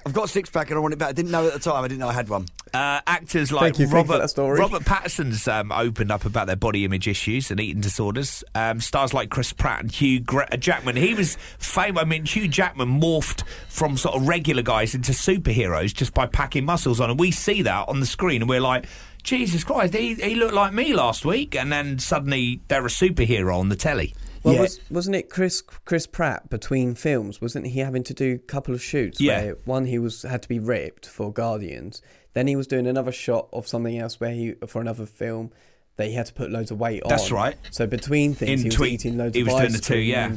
[0.09, 1.11] I've got a six pack and I want it back.
[1.11, 1.84] I didn't know at the time.
[1.84, 2.46] I didn't know I had one.
[2.72, 4.59] Uh, actors like Thank you, thank you for Robert that story.
[4.59, 8.42] Robert Pattinson's um, opened up about their body image issues and eating disorders.
[8.54, 10.96] Um, stars like Chris Pratt and Hugh Gra- uh, Jackman.
[10.96, 12.02] He was famous.
[12.02, 16.64] I mean, Hugh Jackman morphed from sort of regular guys into superheroes just by packing
[16.64, 18.86] muscles on, and we see that on the screen, and we're like.
[19.24, 23.59] Jesus Christ, he, he looked like me last week, and then suddenly they're a superhero
[23.59, 24.14] on the telly.
[24.49, 24.62] Well, Yeah.
[24.62, 27.40] was, wasn't it Chris Chris Pratt between films?
[27.40, 29.20] Wasn't he having to do a couple of shoots?
[29.20, 29.42] Yeah.
[29.44, 32.03] Where one he was had to be ripped for Guardians.
[32.34, 35.51] Then he was doing another shot of something else where he for another film
[35.96, 37.09] that he had to put loads of weight on.
[37.09, 37.57] That's right.
[37.70, 39.99] So between things, In he was tweet- eating loads he of was doing the two,
[39.99, 40.36] yeah.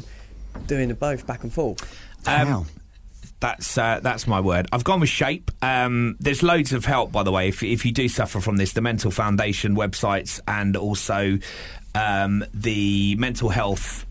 [0.66, 1.80] doing them both back and forth.
[2.26, 2.66] Um, Wow.
[3.42, 4.68] That's uh, that's my word.
[4.70, 5.50] I've gone with shape.
[5.62, 8.72] Um, there's loads of help, by the way, if if you do suffer from this.
[8.72, 11.38] The Mental Foundation websites and also
[11.96, 14.06] um, the mental health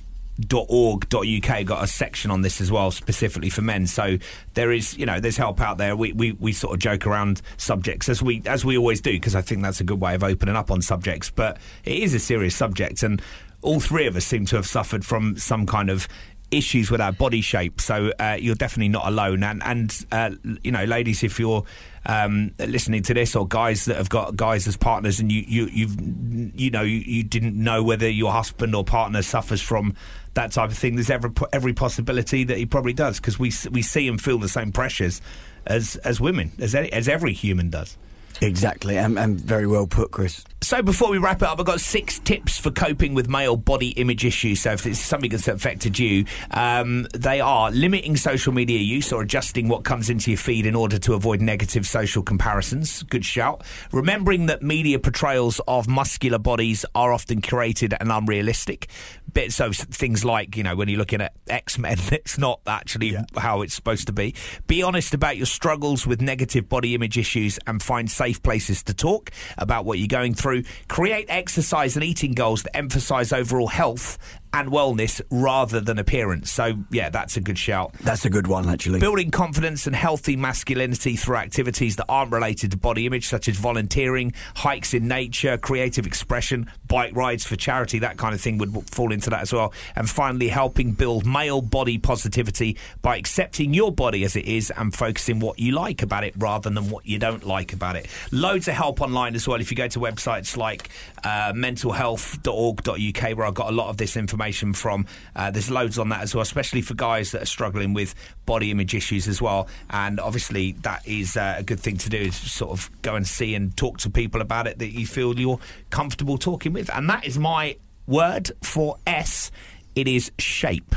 [0.53, 4.17] org.uk got a section on this as well specifically for men so
[4.55, 7.41] there is you know there's help out there we, we, we sort of joke around
[7.57, 10.23] subjects as we as we always do because I think that's a good way of
[10.23, 13.21] opening up on subjects but it is a serious subject and
[13.61, 16.07] all three of us seem to have suffered from some kind of
[16.51, 17.81] issues with our body shape.
[17.81, 19.43] So uh, you're definitely not alone.
[19.43, 20.31] And and uh,
[20.63, 21.63] you know, ladies, if you're
[22.05, 25.65] um, listening to this, or guys that have got guys as partners, and you you
[25.67, 29.95] you've you know you, you didn't know whether your husband or partner suffers from
[30.33, 30.95] that type of thing.
[30.95, 34.49] There's every every possibility that he probably does because we we see and feel the
[34.49, 35.21] same pressures
[35.65, 37.97] as as women as as every human does.
[38.41, 40.43] Exactly, and, and very well put, Chris.
[40.63, 43.89] So before we wrap it up, I've got six tips for coping with male body
[43.89, 44.61] image issues.
[44.61, 49.23] So if it's something that's affected you, um, they are limiting social media use or
[49.23, 53.01] adjusting what comes into your feed in order to avoid negative social comparisons.
[53.03, 53.63] Good shout.
[53.91, 58.87] Remembering that media portrayals of muscular bodies are often curated and unrealistic.
[59.33, 63.15] Bit so things like you know when you're looking at X Men, it's not actually
[63.37, 64.35] how it's supposed to be.
[64.67, 68.93] Be honest about your struggles with negative body image issues and find safe places to
[68.93, 70.63] talk about what you're going through.
[70.87, 74.17] Create exercise and eating goals that emphasize overall health
[74.53, 76.51] and wellness rather than appearance.
[76.51, 77.93] So, yeah, that's a good shout.
[78.01, 78.99] That's a good one, actually.
[78.99, 83.55] Building confidence and healthy masculinity through activities that aren't related to body image, such as
[83.55, 88.89] volunteering, hikes in nature, creative expression, bike rides for charity, that kind of thing would
[88.89, 89.73] fall into that as well.
[89.95, 94.93] And finally, helping build male body positivity by accepting your body as it is and
[94.93, 98.07] focusing what you like about it rather than what you don't like about it.
[98.31, 99.61] Loads of help online as well.
[99.61, 100.89] If you go to websites like
[101.23, 104.40] uh, mentalhealth.org.uk, where I've got a lot of this information
[104.73, 108.15] from, uh, there's loads on that as well, especially for guys that are struggling with
[108.45, 109.67] body image issues as well.
[109.89, 113.27] And obviously, that is uh, a good thing to do is sort of go and
[113.27, 116.89] see and talk to people about it that you feel you're comfortable talking with.
[116.93, 117.77] And that is my
[118.07, 119.51] word for S.
[119.95, 120.95] It is shape.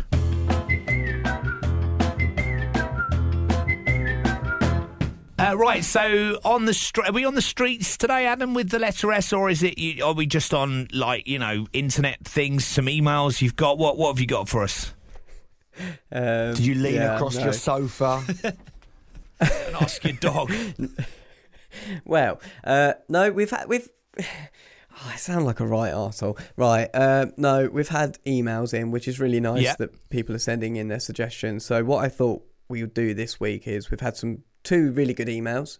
[5.44, 8.78] Uh, right, so on the str- are we on the streets today, Adam, with the
[8.78, 9.76] letter S, or is it?
[9.76, 13.76] You, are we just on like you know internet things, some emails you've got?
[13.76, 14.94] What what have you got for us?
[16.10, 17.44] Um, Did you lean yeah, across no.
[17.44, 18.22] your sofa?
[19.40, 20.52] and ask your dog.
[22.04, 23.88] Well, uh, no, we've had we've.
[24.96, 26.40] Oh, I sound like a right arsehole.
[26.56, 29.74] Right, uh, no, we've had emails in, which is really nice Yeah.
[29.80, 31.64] that people are sending in their suggestions.
[31.64, 35.14] So what I thought we would do this week is we've had some two really
[35.14, 35.78] good emails,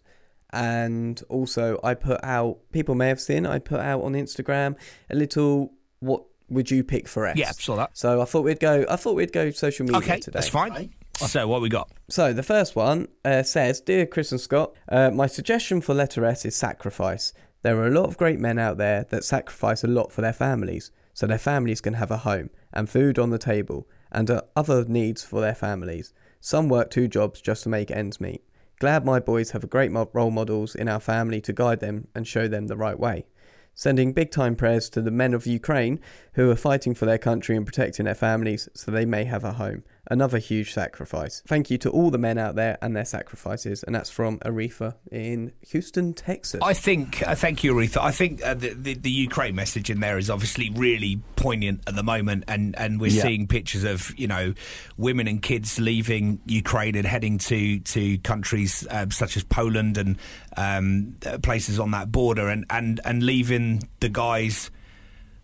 [0.51, 2.59] and also I put out.
[2.73, 4.77] People may have seen I put out on Instagram
[5.11, 5.73] a little.
[6.01, 7.37] What would you pick for S?
[7.37, 7.91] Yeah, saw that.
[7.95, 8.85] So I thought we'd go.
[8.89, 10.35] I thought we'd go social media Okay, today.
[10.35, 10.95] that's fine.
[11.17, 11.91] So what we got?
[12.09, 16.25] So the first one uh, says, "Dear Chris and Scott, uh, my suggestion for letter
[16.25, 17.33] S is sacrifice.
[17.63, 20.33] There are a lot of great men out there that sacrifice a lot for their
[20.35, 24.43] families, so their families can have a home and food on the table, and uh,
[24.55, 26.13] other needs for their families.
[26.41, 28.43] Some work two jobs just to make ends meet.
[28.79, 32.49] Glad my boys have great role models in our family to guide them and show
[32.49, 33.27] them the right way."
[33.75, 36.01] Sending big time prayers to the men of Ukraine
[36.35, 39.55] who are fighting for their country and protecting their families so they may have a
[39.55, 39.83] home.
[40.11, 41.43] Another huge sacrifice.
[41.47, 43.83] Thank you to all the men out there and their sacrifices.
[43.83, 46.61] And that's from Aretha in Houston, Texas.
[46.63, 48.03] I think, uh, thank you, Aretha.
[48.03, 51.95] I think uh, the, the the Ukraine message in there is obviously really poignant at
[51.97, 53.23] the moment, and, and we're Yeah.
[53.23, 54.53] seeing pictures of you know
[54.99, 60.19] women and kids leaving Ukraine and heading to to countries um, such as Poland and
[60.59, 64.71] um, uh, places on that border, and, and, and leaving the guys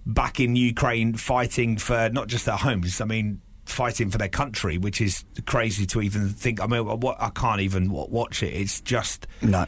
[0.04, 3.00] back in Ukraine fighting for not just their homes.
[3.00, 3.40] I mean.
[3.70, 6.60] Fighting for their country, which is crazy to even think.
[6.60, 8.52] I mean, what, I can't even watch it.
[8.54, 9.66] It's just No.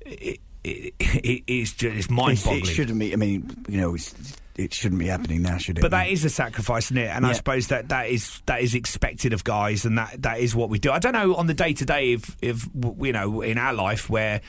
[0.00, 2.62] it, it, it is just it's It's, mind-boggling.
[2.62, 3.12] it shouldn't be.
[3.12, 4.14] I mean, you know, it's,
[4.56, 5.82] it shouldn't be happening now, should it?
[5.82, 7.06] but that is a sacrifice, isn't it?
[7.08, 10.54] And I suppose that that is that is expected of guys, and that that is
[10.54, 10.90] what we do.
[10.90, 12.66] I don't know on the day to day if if
[13.00, 14.40] you know in our life where.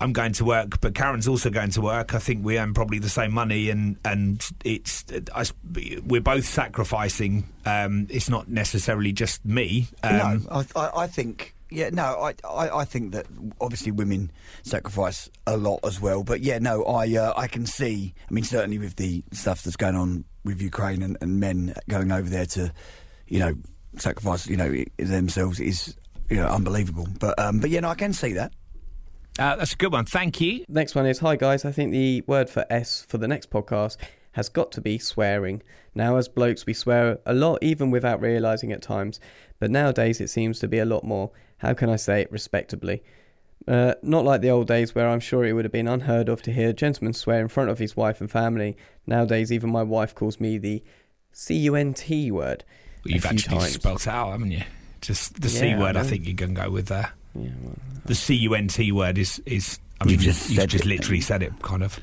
[0.00, 2.14] I'm going to work, but Karen's also going to work.
[2.14, 5.44] I think we earn probably the same money, and and it's I,
[6.04, 7.48] we're both sacrificing.
[7.64, 9.88] Um, it's not necessarily just me.
[10.02, 11.54] Um, no, I, I, I think.
[11.68, 13.26] Yeah, no, I, I, I think that
[13.60, 14.30] obviously women
[14.62, 16.22] sacrifice a lot as well.
[16.22, 18.14] But yeah, no, I, uh, I can see.
[18.30, 22.12] I mean, certainly with the stuff that's going on with Ukraine and, and men going
[22.12, 22.72] over there to,
[23.26, 23.54] you know,
[23.98, 25.96] sacrifice, you know, themselves is,
[26.30, 27.08] you know, unbelievable.
[27.18, 28.52] But, um, but yeah, no, I can see that.
[29.38, 30.04] Uh, that's a good one.
[30.04, 30.64] Thank you.
[30.68, 33.96] Next one is Hi guys, I think the word for S for the next podcast
[34.32, 35.62] has got to be swearing.
[35.94, 39.18] Now, as blokes, we swear a lot even without realising at times,
[39.58, 41.30] but nowadays it seems to be a lot more.
[41.58, 43.02] How can I say it respectably?
[43.66, 46.42] Uh, not like the old days where I'm sure it would have been unheard of
[46.42, 48.76] to hear a gentleman swear in front of his wife and family.
[49.06, 50.84] Nowadays, even my wife calls me the
[51.32, 52.62] C U N T word.
[53.06, 53.72] a You've actually times.
[53.72, 54.62] spelt it out, haven't you?
[55.00, 55.96] Just the C Yeah, I word.
[55.96, 56.08] I, know.
[56.08, 57.12] think you can go with there.
[57.42, 57.76] Yeah, well,
[58.06, 59.78] The C U N T word is is.
[60.00, 60.88] I You've mean, just you've said just it.
[60.88, 61.98] literally said it, kind of.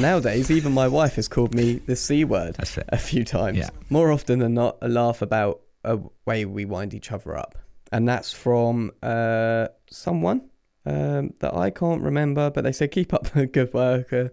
[0.00, 2.56] Nowadays, even my wife has called me the C word
[2.88, 3.58] a few times.
[3.58, 3.70] Yeah.
[3.90, 7.56] More often than not, a laugh about a way we wind each other up.
[7.92, 10.48] And that's from uh, someone
[10.86, 14.12] um, that I can't remember, but they say, keep up the good work.
[14.12, 14.28] Uh,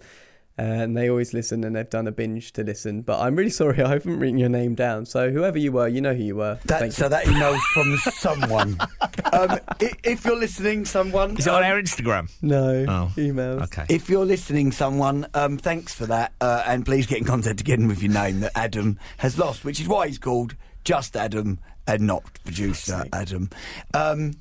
[0.57, 3.01] and they always listen and they've done a binge to listen.
[3.01, 5.05] But I'm really sorry, I haven't written your name down.
[5.05, 6.59] So whoever you were, you know who you were.
[6.65, 7.09] that Thank so you.
[7.09, 8.77] that email's from someone.
[9.33, 11.37] um, if you're listening, someone.
[11.37, 12.31] Is it on um, our Instagram?
[12.41, 13.63] No, Oh, emails.
[13.63, 13.85] Okay.
[13.89, 17.87] If you're listening, someone, um, thanks for that, uh, and please get in contact again
[17.87, 22.01] with your name that Adam has lost, which is why he's called just Adam and
[22.01, 23.49] not producer Adam.
[23.93, 24.35] Um,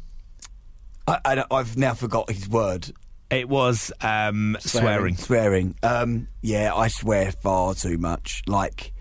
[1.07, 2.91] I, I, I've now forgot his word.
[3.31, 5.17] It was um, swearing.
[5.17, 5.75] Swearing.
[5.83, 8.43] Um, yeah, I swear far too much.
[8.47, 8.93] Like,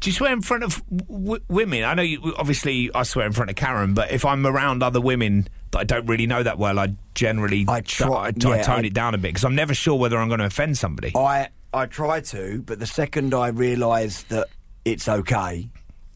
[0.00, 1.82] Do you swear in front of w- women?
[1.84, 5.00] I know, you, obviously, I swear in front of Karen, but if I'm around other
[5.00, 8.62] women that I don't really know that well, I generally I try- I, I yeah,
[8.62, 10.78] tone I- it down a bit because I'm never sure whether I'm going to offend
[10.78, 11.12] somebody.
[11.16, 14.48] I I try to, but the second I realise that
[14.84, 15.70] it's okay,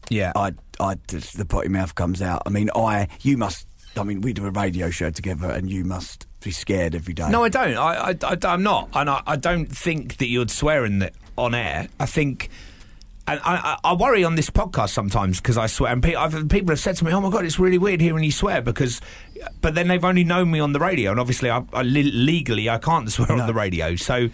[0.09, 0.31] yeah.
[0.35, 2.43] I I just, the potty mouth comes out.
[2.45, 3.65] I mean, I you must.
[3.97, 7.29] I mean, we do a radio show together, and you must be scared every day.
[7.29, 7.77] No, I don't.
[7.77, 11.55] I, I, am not, and I, I don't think that you'd swear in the, on
[11.55, 11.87] air.
[11.99, 12.49] I think,
[13.27, 16.69] and I, I, worry on this podcast sometimes because I swear, and pe- I've, people
[16.69, 19.01] have said to me, "Oh my god, it's really weird hearing you swear," because,
[19.61, 22.69] but then they've only known me on the radio, and obviously, I, I le- legally
[22.69, 24.29] I can't swear on the radio, so.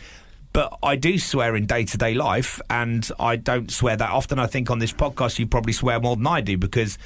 [0.52, 4.38] But I do swear in day to day life, and I don't swear that often.
[4.38, 7.00] I think on this podcast, you probably swear more than I do because,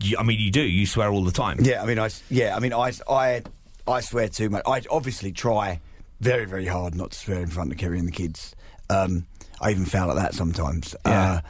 [0.00, 0.62] you, I mean, you do.
[0.62, 1.58] You swear all the time.
[1.62, 3.42] Yeah, I mean, I yeah, I mean, I I
[3.86, 4.62] I swear too much.
[4.66, 5.80] I obviously try
[6.20, 8.54] very very hard not to swear in front of Kerry and the kids.
[8.90, 9.26] Um,
[9.60, 10.94] I even fail at that sometimes.
[11.06, 11.32] Yeah.
[11.32, 11.40] Uh,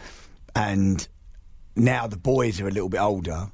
[0.54, 1.08] and
[1.76, 3.50] now the boys are a little bit older.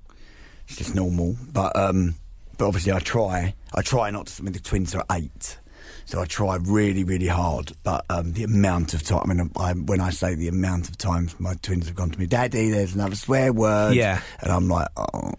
[0.66, 2.16] It's just normal, but um,
[2.58, 3.54] but obviously I try.
[3.74, 4.42] I try not to.
[4.42, 5.58] I mean, the twins are eight.
[6.04, 9.30] So I try really, really hard, but um, the amount of time.
[9.30, 12.18] I mean, I, when I say the amount of times my twins have gone to
[12.18, 14.20] me, "Daddy, there's another swear word," Yeah.
[14.40, 15.32] and I'm like, "Oh,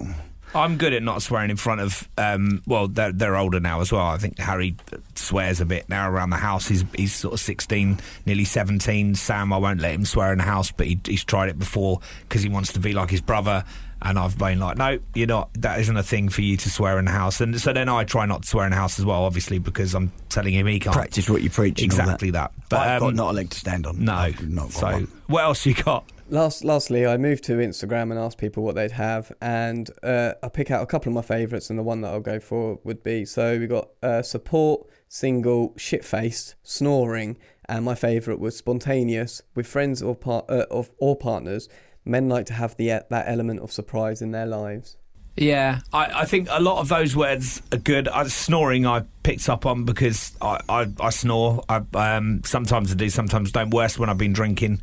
[0.54, 2.08] I'm good at not swearing in front of.
[2.18, 4.06] Um, well, they're, they're older now as well.
[4.06, 4.76] I think Harry
[5.16, 6.68] swears a bit now around the house.
[6.68, 9.16] He's he's sort of 16, nearly 17.
[9.16, 12.00] Sam, I won't let him swear in the house, but he, he's tried it before
[12.28, 13.64] because he wants to be like his brother.
[14.02, 15.50] And I've been like, no, you're not.
[15.56, 17.42] That isn't a thing for you to swear in the house.
[17.42, 19.94] And so then I try not to swear in the house as well, obviously, because
[19.94, 20.96] I'm telling him he can't.
[20.96, 21.84] Practice what you preach.
[21.84, 22.54] Exactly that.
[22.56, 24.06] But But, I've um, got not a leg to stand on.
[24.06, 24.14] No.
[24.14, 25.12] I've not so one.
[25.28, 26.06] what else you got?
[26.32, 30.50] Last, lastly, I moved to Instagram and asked people what they'd have, and uh, I
[30.50, 33.04] pick out a couple of my favourites, and the one that I'll go for would
[33.04, 39.42] be so we got uh, support, single, shit faced, snoring, and my favourite was spontaneous
[39.56, 41.68] with friends or par- uh, of or partners.
[42.06, 44.98] Men like to have the that element of surprise in their lives.
[45.36, 48.08] Yeah, I, I think a lot of those words are good.
[48.08, 51.64] I, snoring, I picked up on because I, I, I snore.
[51.68, 53.72] I, um, sometimes I do, sometimes don't.
[53.72, 54.82] Worse when I've been drinking.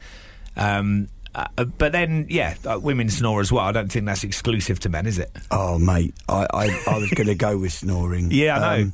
[0.57, 3.64] Um, uh, but then, yeah, uh, women snore as well.
[3.64, 5.30] I don't think that's exclusive to men, is it?
[5.51, 8.30] Oh, mate, I, I, I was going to go with snoring.
[8.37, 8.82] Yeah, I know.
[8.82, 8.93] Um,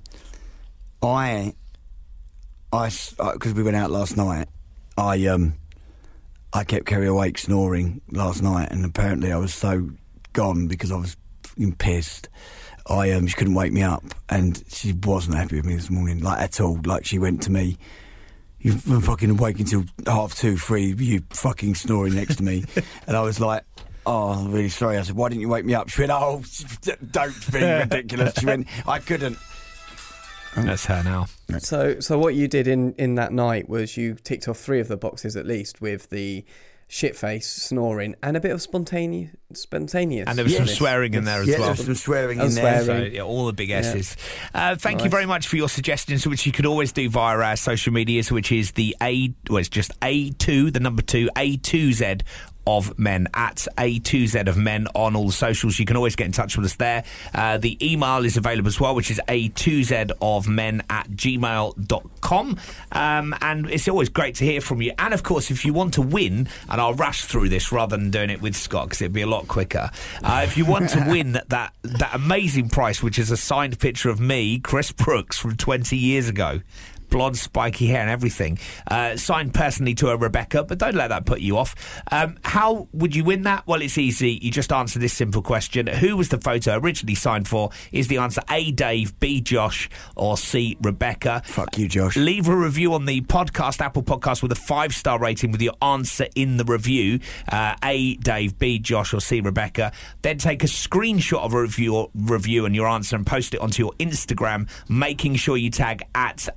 [1.02, 1.54] I,
[2.72, 4.48] I, because we went out last night,
[4.96, 5.54] I, um,
[6.52, 9.90] I kept Kerry awake snoring last night, and apparently I was so
[10.32, 11.16] gone because I was
[11.78, 12.28] pissed.
[12.88, 16.20] I, um, she couldn't wake me up, and she wasn't happy with me this morning,
[16.20, 16.80] like at all.
[16.84, 17.78] Like she went to me.
[18.62, 20.94] You've been fucking awake until half two, three.
[20.96, 22.64] You fucking snoring next to me,
[23.08, 23.64] and I was like,
[24.06, 26.42] "Oh, I'm really sorry." I said, "Why didn't you wake me up?" She went, "Oh,
[27.10, 29.36] don't be ridiculous." She went, "I couldn't."
[30.56, 31.26] That's her now.
[31.58, 34.86] So, so what you did in in that night was you ticked off three of
[34.86, 36.44] the boxes at least with the
[36.94, 40.28] shit face, snoring, and a bit of spontaneous, spontaneous.
[40.28, 41.62] And there was some swearing in there as yeah, well.
[41.68, 42.82] there was some swearing Oh, in there.
[42.84, 43.10] swearing.
[43.12, 43.78] So, yeah, all the big Yeah.
[43.78, 44.14] S's.
[44.52, 47.56] Uh, thank you very much for your suggestions, which you could always do via our
[47.56, 52.20] social medias, which is the A, well, it's just A2, the number two, A2Z
[52.66, 55.78] of men at A2Z of men on all the socials.
[55.78, 57.04] You can always get in touch with us there.
[57.34, 62.58] Uh, the email is available as well, which is A2Z of men at gmail.com.
[62.92, 64.92] Um, and it's always great to hear from you.
[64.98, 68.10] And of course, if you want to win, and I'll rush through this rather than
[68.10, 69.90] doing it with Scott because it'd be a lot quicker.
[70.22, 73.78] Uh, if you want to win that, that, that amazing prize, which is a signed
[73.78, 76.60] picture of me, Chris Brooks, from 20 years ago
[77.12, 78.58] blonde, spiky hair, and everything.
[78.90, 81.74] Uh, signed personally to a Rebecca, but don't let that put you off.
[82.10, 83.64] Um, how would you win that?
[83.66, 84.38] Well, it's easy.
[84.42, 87.70] You just answer this simple question: Who was the photo originally signed for?
[87.92, 88.72] Is the answer A.
[88.72, 89.40] Dave, B.
[89.40, 90.76] Josh, or C.
[90.80, 91.42] Rebecca?
[91.44, 92.16] Fuck you, Josh.
[92.16, 95.74] Leave a review on the podcast, Apple Podcast, with a five star rating with your
[95.82, 97.20] answer in the review.
[97.46, 98.16] Uh, a.
[98.16, 98.78] Dave, B.
[98.78, 99.40] Josh, or C.
[99.40, 99.92] Rebecca.
[100.22, 103.82] Then take a screenshot of a review, review and your answer and post it onto
[103.82, 106.48] your Instagram, making sure you tag at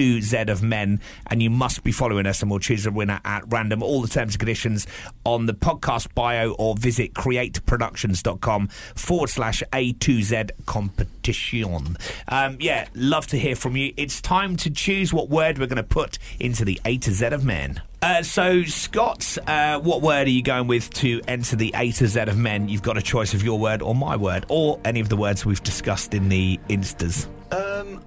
[0.00, 1.00] A2Z of Men.
[1.26, 3.82] And you must be following us, and we'll choose a winner at random.
[3.82, 4.86] All the terms and conditions
[5.24, 11.96] on the podcast bio or visit createproductions.com forward slash A2Z competition.
[12.28, 13.92] Um, yeah, love to hear from you.
[13.96, 17.26] It's time to choose what word we're going to put into the A to Z
[17.26, 17.82] of men.
[18.02, 22.06] Uh, so, Scott, uh, what word are you going with to enter the A to
[22.06, 22.68] Z of men?
[22.68, 25.44] You've got a choice of your word or my word, or any of the words
[25.44, 27.28] we've discussed in the instas.
[27.52, 28.02] Um,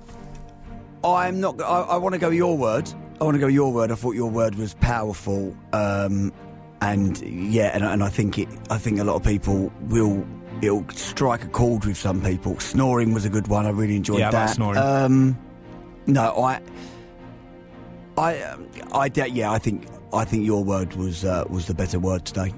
[1.03, 1.61] I'm not.
[1.61, 2.89] I, I want to go your word.
[3.19, 3.91] I want to go your word.
[3.91, 5.55] I thought your word was powerful.
[5.73, 6.31] Um,
[6.81, 8.47] and yeah, and, and I think it.
[8.69, 10.25] I think a lot of people will.
[10.61, 12.57] It'll strike a chord with some people.
[12.59, 13.65] Snoring was a good one.
[13.65, 14.51] I really enjoyed Yeah, that.
[14.51, 14.77] snoring.
[14.77, 15.37] Um,
[16.07, 16.61] no, I.
[18.17, 18.41] I.
[18.43, 19.11] um, I.
[19.15, 19.87] Yeah, I think.
[20.13, 22.53] I think your word was uh, was the better word today.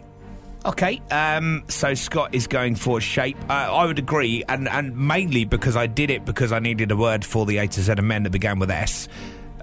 [0.65, 3.37] Okay, um, so Scott is going for shape.
[3.47, 6.95] Uh, I would agree, and, and mainly because I did it because I needed a
[6.95, 9.07] word for the A to Z of men that began with S.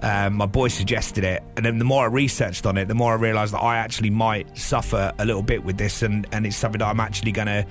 [0.01, 3.11] Um, my boy suggested it, and then the more I researched on it, the more
[3.11, 6.55] I realised that I actually might suffer a little bit with this, and, and it's
[6.55, 7.65] something that I'm actually going to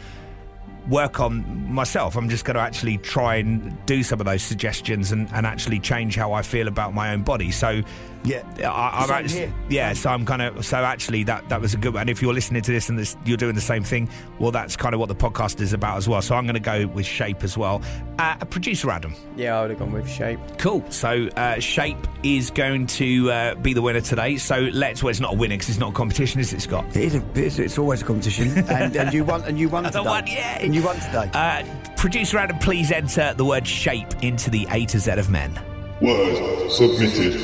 [0.90, 2.16] work on myself.
[2.16, 5.78] I'm just going to actually try and do some of those suggestions and, and actually
[5.78, 7.50] change how I feel about my own body.
[7.50, 7.82] So,
[8.24, 9.54] Yeah, I, I'm Same actually, here.
[9.68, 9.92] yeah.
[9.94, 12.02] So I'm kind of so actually that that was a good one.
[12.02, 14.08] And if you're listening to this and this, you're doing the same thing,
[14.38, 16.22] well, that's kind of what the podcast is about as well.
[16.22, 17.82] So I'm going to go with shape as well.
[18.18, 20.38] Uh, producer Adam, yeah, I would have gone with shape.
[20.58, 20.84] cool.
[20.90, 24.36] So uh, shape is going to uh, be the winner today.
[24.36, 25.02] So let's.
[25.02, 26.84] Well, it's not a winner because it's not a competition, is it, Scott?
[26.96, 27.14] it is.
[27.16, 29.42] A, it's, it's always a competition, and, and you won.
[29.42, 30.00] And you won today.
[30.00, 30.58] won, yeah.
[30.60, 31.28] And you won today.
[31.34, 31.64] Uh,
[31.96, 35.60] producer Adam, please enter the word shape into the A to Z of men.
[36.00, 37.40] Word submitted.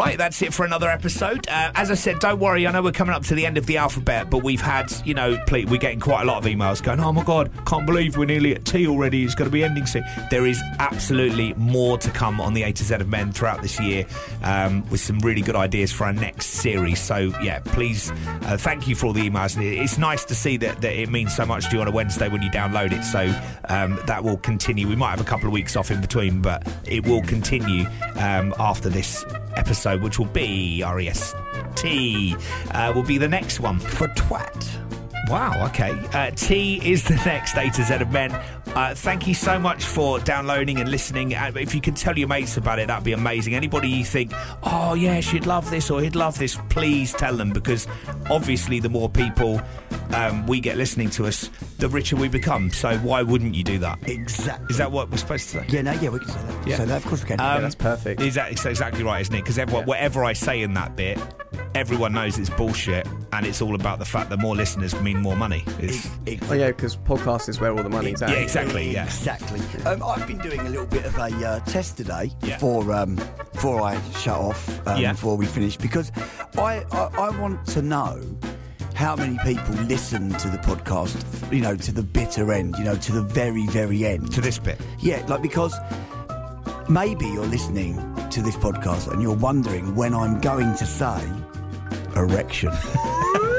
[0.00, 1.46] Right, that's it for another episode.
[1.46, 2.66] Uh, as I said, don't worry.
[2.66, 5.12] I know we're coming up to the end of the alphabet, but we've had, you
[5.12, 8.24] know, we're getting quite a lot of emails going, oh my God, can't believe we're
[8.24, 9.24] nearly at T already.
[9.24, 10.02] It's going to be ending soon.
[10.30, 13.78] There is absolutely more to come on the A to Z of Men throughout this
[13.78, 14.06] year
[14.42, 16.98] um, with some really good ideas for our next series.
[16.98, 19.62] So, yeah, please, uh, thank you for all the emails.
[19.62, 22.30] It's nice to see that, that it means so much to you on a Wednesday
[22.30, 23.04] when you download it.
[23.04, 23.38] So,
[23.68, 24.88] um, that will continue.
[24.88, 27.84] We might have a couple of weeks off in between, but it will continue
[28.16, 29.26] um, after this
[29.56, 31.34] episode, which will be R E S
[31.74, 32.36] T,
[32.72, 33.78] uh, will be the next one.
[33.78, 34.66] For twat.
[35.28, 35.92] Wow, okay.
[36.12, 38.32] Uh, T is the next A to Z of Men.
[38.74, 41.34] Uh, thank you so much for downloading and listening.
[41.34, 43.54] Uh, if you can tell your mates about it, that'd be amazing.
[43.54, 47.50] Anybody you think, oh, yeah, she'd love this or he'd love this, please tell them
[47.50, 47.88] because
[48.30, 49.60] obviously the more people
[50.14, 52.70] um, we get listening to us, the richer we become.
[52.70, 53.98] So why wouldn't you do that?
[54.08, 54.66] Exactly.
[54.70, 55.66] Is that what we're supposed to say?
[55.68, 56.66] Yeah, no, yeah, we can say that.
[56.68, 56.76] Yeah.
[56.76, 57.40] Say that, of course we can.
[57.40, 58.20] Um, that's perfect.
[58.22, 59.42] Is that, it's exactly right, isn't it?
[59.42, 61.18] Because everyone, whatever I say in that bit,
[61.74, 65.36] everyone knows it's bullshit, and it's all about the fact that more listeners mean more
[65.36, 65.64] money.
[65.80, 68.30] It's, Ex- Oh yeah, because podcast is where all the money's at.
[68.30, 68.59] yeah, exactly.
[68.68, 69.04] Yeah.
[69.04, 69.60] Exactly.
[69.86, 72.54] Um, I've been doing a little bit of a uh, test today Yeah.
[72.54, 73.16] before um,
[73.52, 75.12] before I shut off um, Yeah.
[75.12, 76.12] before we finish because
[76.58, 78.20] I, I I want to know
[78.94, 81.16] how many people listen to the podcast.
[81.52, 82.76] You know, to the bitter end.
[82.78, 84.32] You know, to the very very end.
[84.32, 84.78] To this bit.
[85.00, 85.74] Yeah, like because
[86.88, 87.94] maybe you're listening
[88.30, 91.20] to this podcast and you're wondering when I'm going to say
[92.16, 92.72] erection.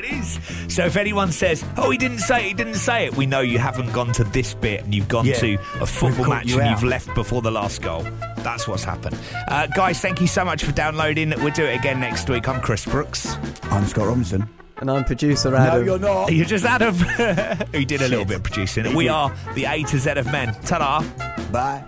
[0.00, 0.38] There it is.
[0.74, 3.40] So if anyone says, "Oh, he didn't say it, he didn't say it," we know
[3.40, 5.34] you haven't gone to this bit and you've gone Yeah.
[5.38, 6.70] to a football match you and out.
[6.70, 8.06] you've left before the last goal.
[8.38, 9.16] That's what's happened.
[9.48, 11.30] Uh, guys, thank you so much for downloading.
[11.42, 12.48] We'll do it again next week.
[12.48, 13.36] I'm Chris Brooks.
[13.70, 14.48] I'm Scott Robinson.
[14.78, 15.80] And I'm producer Adam.
[15.80, 16.32] No, you're not.
[16.32, 16.94] You're just Adam.
[17.72, 18.94] he did a little bit of producing.
[18.94, 20.54] We are the A to Z of men.
[20.64, 21.02] Ta-da.
[21.52, 21.84] Bye.